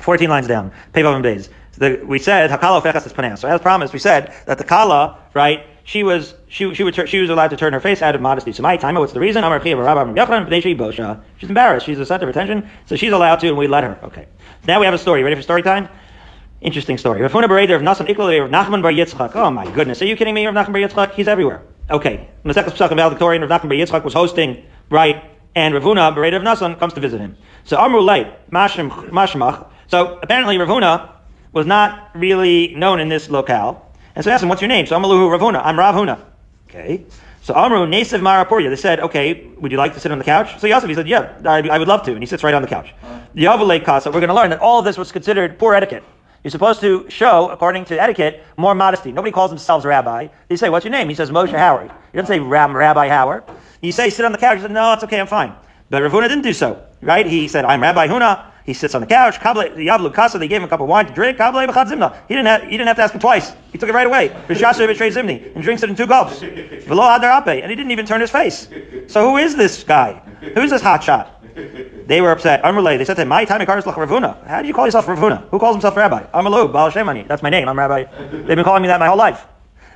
[0.00, 1.48] 14 lines down, Pevav and Beis.
[1.78, 3.38] So we said, Hakala ofechas is panas.
[3.38, 7.20] So as promised, we said that the Kala, right, she was she she would she
[7.20, 8.52] was allowed to turn her face out of modesty.
[8.52, 9.42] So my time, what's the reason?
[11.38, 11.86] She's embarrassed.
[11.86, 13.98] She's the center of attention, so she's allowed to, and we let her.
[14.04, 14.26] Okay.
[14.62, 15.22] So Now we have a story.
[15.22, 15.88] Ready for story time?
[16.62, 17.22] Interesting story.
[17.22, 19.32] Of of Nachman Bar Yitzchak.
[19.34, 20.46] Oh my goodness, are you kidding me?
[20.46, 21.62] Rav Nachman Bar Yitzchak, he's everywhere.
[21.90, 22.30] Okay.
[22.44, 25.22] Masechus Pesachim valedictorian Rav Nachman Bar Yitzchak was hosting, right?
[25.54, 27.36] And Ravuna Bereder of Nasan comes to visit him.
[27.64, 29.66] So Amru Leit Mashmach.
[29.88, 31.10] So apparently Ravuna
[31.54, 33.80] was not really known in this locale.
[34.14, 34.86] And so I asked him, what's your name?
[34.86, 35.62] So I'm Amaluhu Ravuna.
[35.64, 36.20] I'm Rav Huna.
[36.68, 37.04] Okay.
[37.42, 38.68] So Amru Nasiv Marapurya.
[38.68, 40.58] They said, okay, would you like to sit on the couch?
[40.60, 42.12] So Yosef, he said, yeah, I, I would love to.
[42.12, 42.92] And he sits right on the couch.
[43.02, 43.20] Uh-huh.
[43.36, 46.02] Yavale Kasa, we're going to learn that all of this was considered poor etiquette.
[46.42, 49.12] You're supposed to show, according to etiquette, more modesty.
[49.12, 50.28] Nobody calls themselves rabbi.
[50.48, 51.08] They say, what's your name?
[51.08, 51.90] He says, Moshe Howard.
[52.12, 53.44] He doesn't say Rabbi Howard.
[53.80, 54.56] You say, sit on the couch.
[54.56, 55.54] He said, no, it's okay, I'm fine.
[55.90, 57.26] But Ravuna didn't do so, right?
[57.26, 58.50] He said, I'm Rabbi Huna.
[58.64, 59.38] He sits on the couch.
[59.40, 61.36] They gave him a cup of wine to drink.
[61.36, 63.52] He didn't have, he didn't have to ask him twice.
[63.72, 64.30] He took it right away.
[64.30, 66.40] And drinks it in two gulps.
[66.42, 68.68] And he didn't even turn his face.
[69.08, 70.14] So who is this guy?
[70.54, 71.28] Who is this hotshot?
[72.06, 72.64] They were upset.
[72.64, 73.00] Unrelated.
[73.00, 74.46] They said to him, My time Ravuna.
[74.46, 75.48] How do you call yourself Ravuna?
[75.50, 76.24] Who calls himself Rabbi?
[76.32, 77.28] I'm Alub, Baal Shemani.
[77.28, 77.68] That's my name.
[77.68, 78.04] I'm Rabbi.
[78.30, 79.46] They've been calling me that my whole life.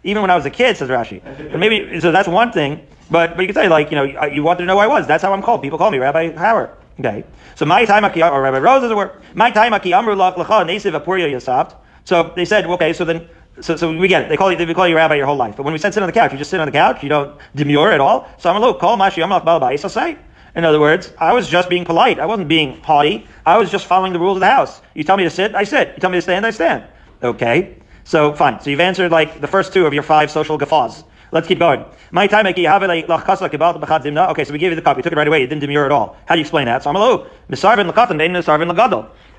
[0.05, 1.23] Even when I was a kid, says Rashi.
[1.51, 2.87] But maybe, so that's one thing.
[3.11, 5.07] But, but you can say, like, you know, you wanted to know who I was.
[5.07, 5.63] That's how I'm called.
[5.63, 6.71] People call me Rabbi Howard.
[6.99, 7.25] Okay.
[7.55, 9.23] So my time or Rabbi Rose is a word.
[9.35, 11.77] My time amru nesiv apuria yasabt.
[12.05, 13.29] So they said, okay, so then
[13.61, 14.29] so, so we get it.
[14.29, 15.57] They call you, they call you rabbi your whole life.
[15.57, 17.03] But when we said sit on the couch, you just sit on the couch.
[17.03, 18.29] You don't demur at all.
[18.39, 19.89] So I'm a call mashi amalach balabais.
[19.91, 20.17] say.
[20.55, 22.19] In other words, I was just being polite.
[22.19, 23.27] I wasn't being haughty.
[23.45, 24.81] I was just following the rules of the house.
[24.95, 25.93] You tell me to sit, I sit.
[25.95, 26.85] You tell me to stand, I stand.
[27.23, 27.77] Okay.
[28.05, 28.61] So fine.
[28.61, 31.05] So you've answered like the first two of your five social guffaws.
[31.31, 31.85] Let's keep going.
[32.11, 34.97] My time, okay, so we gave you the cup.
[34.97, 35.41] You took it right away.
[35.41, 36.17] You didn't demur at all.
[36.27, 36.83] How do you explain that?
[36.83, 36.97] So I'm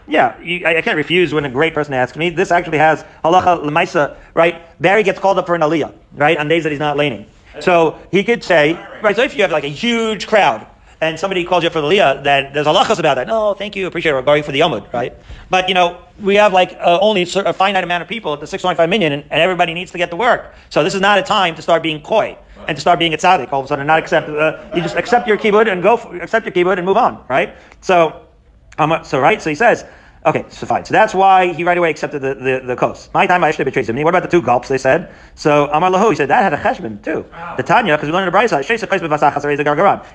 [0.10, 2.32] yeah, you, I, I, can't refuse when a great person asks me.
[2.32, 4.62] This actually has halacha lemaisa, right?
[4.82, 7.28] Barry gets called up for an aliyah, right, on days that he's not laning.
[7.60, 10.65] So he could say, right, so if you have like a huge crowd,
[11.02, 13.28] and somebody calls you for the aliyah, then there's a halachas about that.
[13.28, 14.16] No, thank you, appreciate it.
[14.16, 15.16] We're going for the Yomud, right?
[15.50, 18.46] But you know, we have like uh, only a finite amount of people at the
[18.46, 20.54] 6.5 million, and, and, everybody needs to get to work.
[20.70, 23.18] So this is not a time to start being coy and to start being a
[23.18, 24.30] tzaddik all of a sudden, not accept.
[24.30, 27.24] Uh, you just accept your kibbud and go for, accept your kibbud and move on,
[27.30, 27.56] right?
[27.82, 28.26] So,
[28.78, 29.42] um, so right.
[29.42, 29.86] So he says.
[30.26, 30.84] Okay, so fine.
[30.84, 33.14] So that's why he right away accepted the, the, the coast.
[33.14, 33.96] My time I actually betrayed him.
[34.04, 34.68] What about the two gulps?
[34.68, 35.14] They said.
[35.36, 37.26] So Amar Lahu, he said that had a cheshbon too.
[37.32, 37.56] Wow.
[37.56, 38.60] The Tanya, because we learned in the Brisa,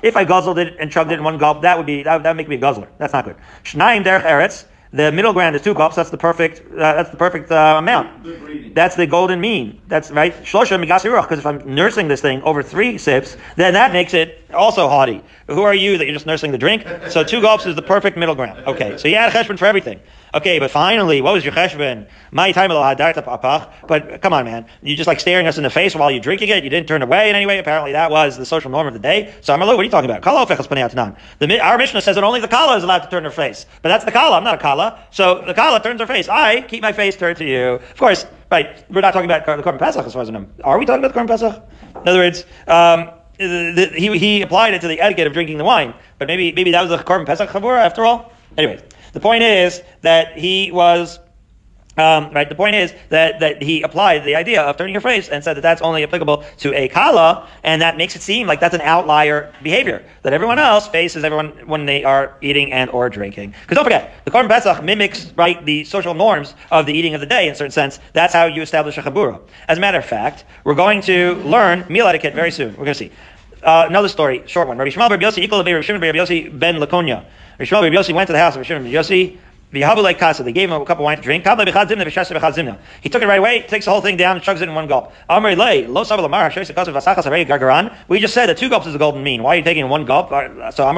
[0.03, 2.23] if I guzzled it and chugged it in one gulp, that would be that would,
[2.23, 2.89] that would make me a guzzler.
[2.99, 3.37] That's not good.
[3.65, 4.67] Shnaim derech eretz.
[4.95, 5.97] The middle ground is two gulps.
[5.97, 6.63] That's the perfect.
[6.71, 8.75] Uh, that's the perfect uh, amount.
[8.77, 9.83] That's the golden mean.
[9.89, 10.33] That's right.
[10.45, 14.89] Shlosha Because if I'm nursing this thing over three sips, then that makes it also
[14.89, 15.21] haughty.
[15.49, 16.87] Who are you that you're just nursing the drink?
[17.09, 18.65] So two gulps is the perfect middle ground.
[18.69, 18.97] Okay.
[18.97, 19.99] So you had a cheshbon for everything.
[20.35, 22.09] Okay, but finally, what was your cheshbon?
[22.33, 22.69] My time.
[22.69, 24.67] But come on, man.
[24.83, 26.65] You just like staring us in the face while you're drinking it.
[26.65, 27.59] You didn't turn away in any way.
[27.59, 29.33] Apparently, that was the social norm of the day.
[29.43, 30.23] So I'm like, what are you talking about?
[30.25, 33.65] The Our Mishnah says that only the kala is allowed to turn her face.
[33.83, 34.37] But that's the kala.
[34.37, 34.99] I'm not a kala.
[35.13, 36.29] So the kala turns her face.
[36.29, 37.75] I keep my face turned to you.
[37.75, 38.85] Of course, right.
[38.91, 40.47] We're not talking about the Korban Pesach as far as I know.
[40.65, 41.63] Are we talking about the Korban Pesach?
[41.95, 45.59] In other words, um, the, the, he, he applied it to the etiquette of drinking
[45.59, 48.33] the wine, but maybe maybe that was a Korban Pesach chavura after all.
[48.57, 48.81] Anyway,
[49.15, 51.19] the point is that he was
[51.97, 52.49] Um, right.
[52.49, 55.55] The point is that, that he applied the idea of turning your face and said
[55.55, 58.81] that that's only applicable to a kala, and that makes it seem like that's an
[58.81, 63.55] outlier behavior that everyone else faces everyone when they are eating and or drinking.
[63.63, 67.21] Because don't forget, the korban pesach mimics right the social norms of the eating of
[67.21, 68.01] the day in a certain sense.
[68.13, 69.39] That's how you establish a chabura.
[69.69, 72.71] As a matter of fact, we're going to learn meal etiquette very soon.
[72.71, 73.13] We're going to see.
[73.63, 74.79] Uh, another story, short one.
[74.79, 75.43] Rabbi Shmuel Rabbi Yossi
[75.85, 77.25] Shimon Rabbi Yossi ben Lakonia.
[77.59, 79.39] Rabbi Yossi went to the house of Rabbi Yossi.
[79.75, 81.45] They gave him a cup of wine to drink.
[81.45, 85.13] He took it right away, takes the whole thing down, chugs it in one gulp.
[88.07, 89.43] We just said that two gulps is the golden mean.
[89.43, 90.29] Why are you taking one gulp?
[90.75, 90.89] So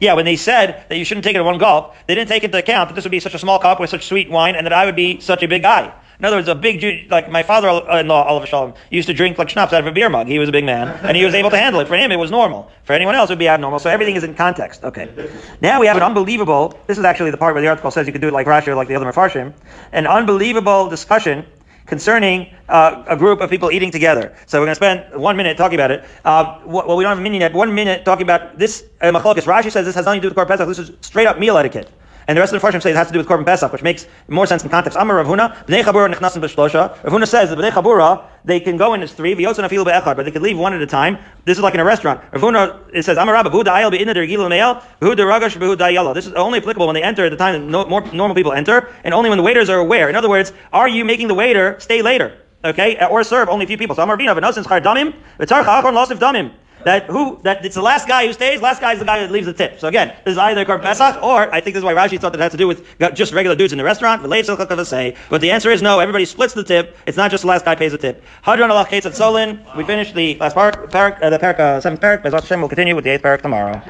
[0.00, 2.44] Yeah, when they said that you shouldn't take it in one gulp, they didn't take
[2.44, 4.66] into account that this would be such a small cup with such sweet wine and
[4.66, 5.90] that I would be such a big guy.
[6.18, 9.48] In other words, a big Jew, like my father-in-law, alav hashalom, used to drink like
[9.48, 10.26] schnapps out of a beer mug.
[10.26, 11.86] He was a big man, and he was able to handle it.
[11.86, 12.70] For him, it was normal.
[12.82, 13.78] For anyone else, it would be abnormal.
[13.78, 14.82] So everything is in context.
[14.82, 15.08] Okay.
[15.60, 18.12] Now we have an unbelievable, this is actually the part where the article says you
[18.12, 19.54] could do it like Rashi or like the other Mefarshim,
[19.92, 21.46] an unbelievable discussion
[21.86, 24.34] concerning uh, a group of people eating together.
[24.46, 26.04] So we're going to spend one minute talking about it.
[26.24, 27.54] Uh, well, we don't have a minute yet.
[27.54, 30.48] One minute talking about this uh, Rashi says this has nothing to do with Korban
[30.48, 30.68] Pesach.
[30.68, 31.88] This is straight up meal etiquette.
[32.28, 33.82] And the rest of the Farshim say it has to do with Korban Pesach, which
[33.82, 34.98] makes more sense in context.
[35.00, 37.02] Amar Rav Huna, Bnei Chabura nechnasim b'shlosha.
[37.02, 40.14] Rav Huna says that Bnei Chabura, they can go in as three, v'yotzon afilu be'echad,
[40.14, 41.16] but they can leave one at a time.
[41.46, 42.20] This is like in a restaurant.
[42.30, 45.90] Rav Huna, it says, Amar Rabba, Buda ayel be'inna der gilu me'el, Buda ragash be'huda
[45.90, 46.12] yellow.
[46.12, 48.52] This is only applicable when they enter at the time that no, more normal people
[48.52, 50.10] enter, and only when the waiters are aware.
[50.10, 52.36] In other words, are you making the waiter stay later?
[52.62, 53.96] Okay, or serve only a few people.
[53.96, 56.52] So Amar Bina, v'nosin schar damim, v'tzarcha achon losif damim
[56.88, 58.60] that who that it's the last guy who stays.
[58.60, 59.78] Last guy is the guy that leaves the tip.
[59.78, 62.32] So again, this is either Korban Pesach or I think this is why Rashi thought
[62.32, 62.84] that it had to do with
[63.14, 64.22] just regular dudes in the restaurant.
[64.22, 66.00] Related to say, but the answer is no.
[66.00, 66.96] Everybody splits the tip.
[67.06, 68.24] It's not just the last guy pays the tip.
[68.44, 69.76] Hadran alach at Solin.
[69.76, 72.22] We finished the last part, parak, uh, the parak, uh, seventh parak.
[72.22, 73.80] Bezat Hashem will continue with the eighth parak tomorrow.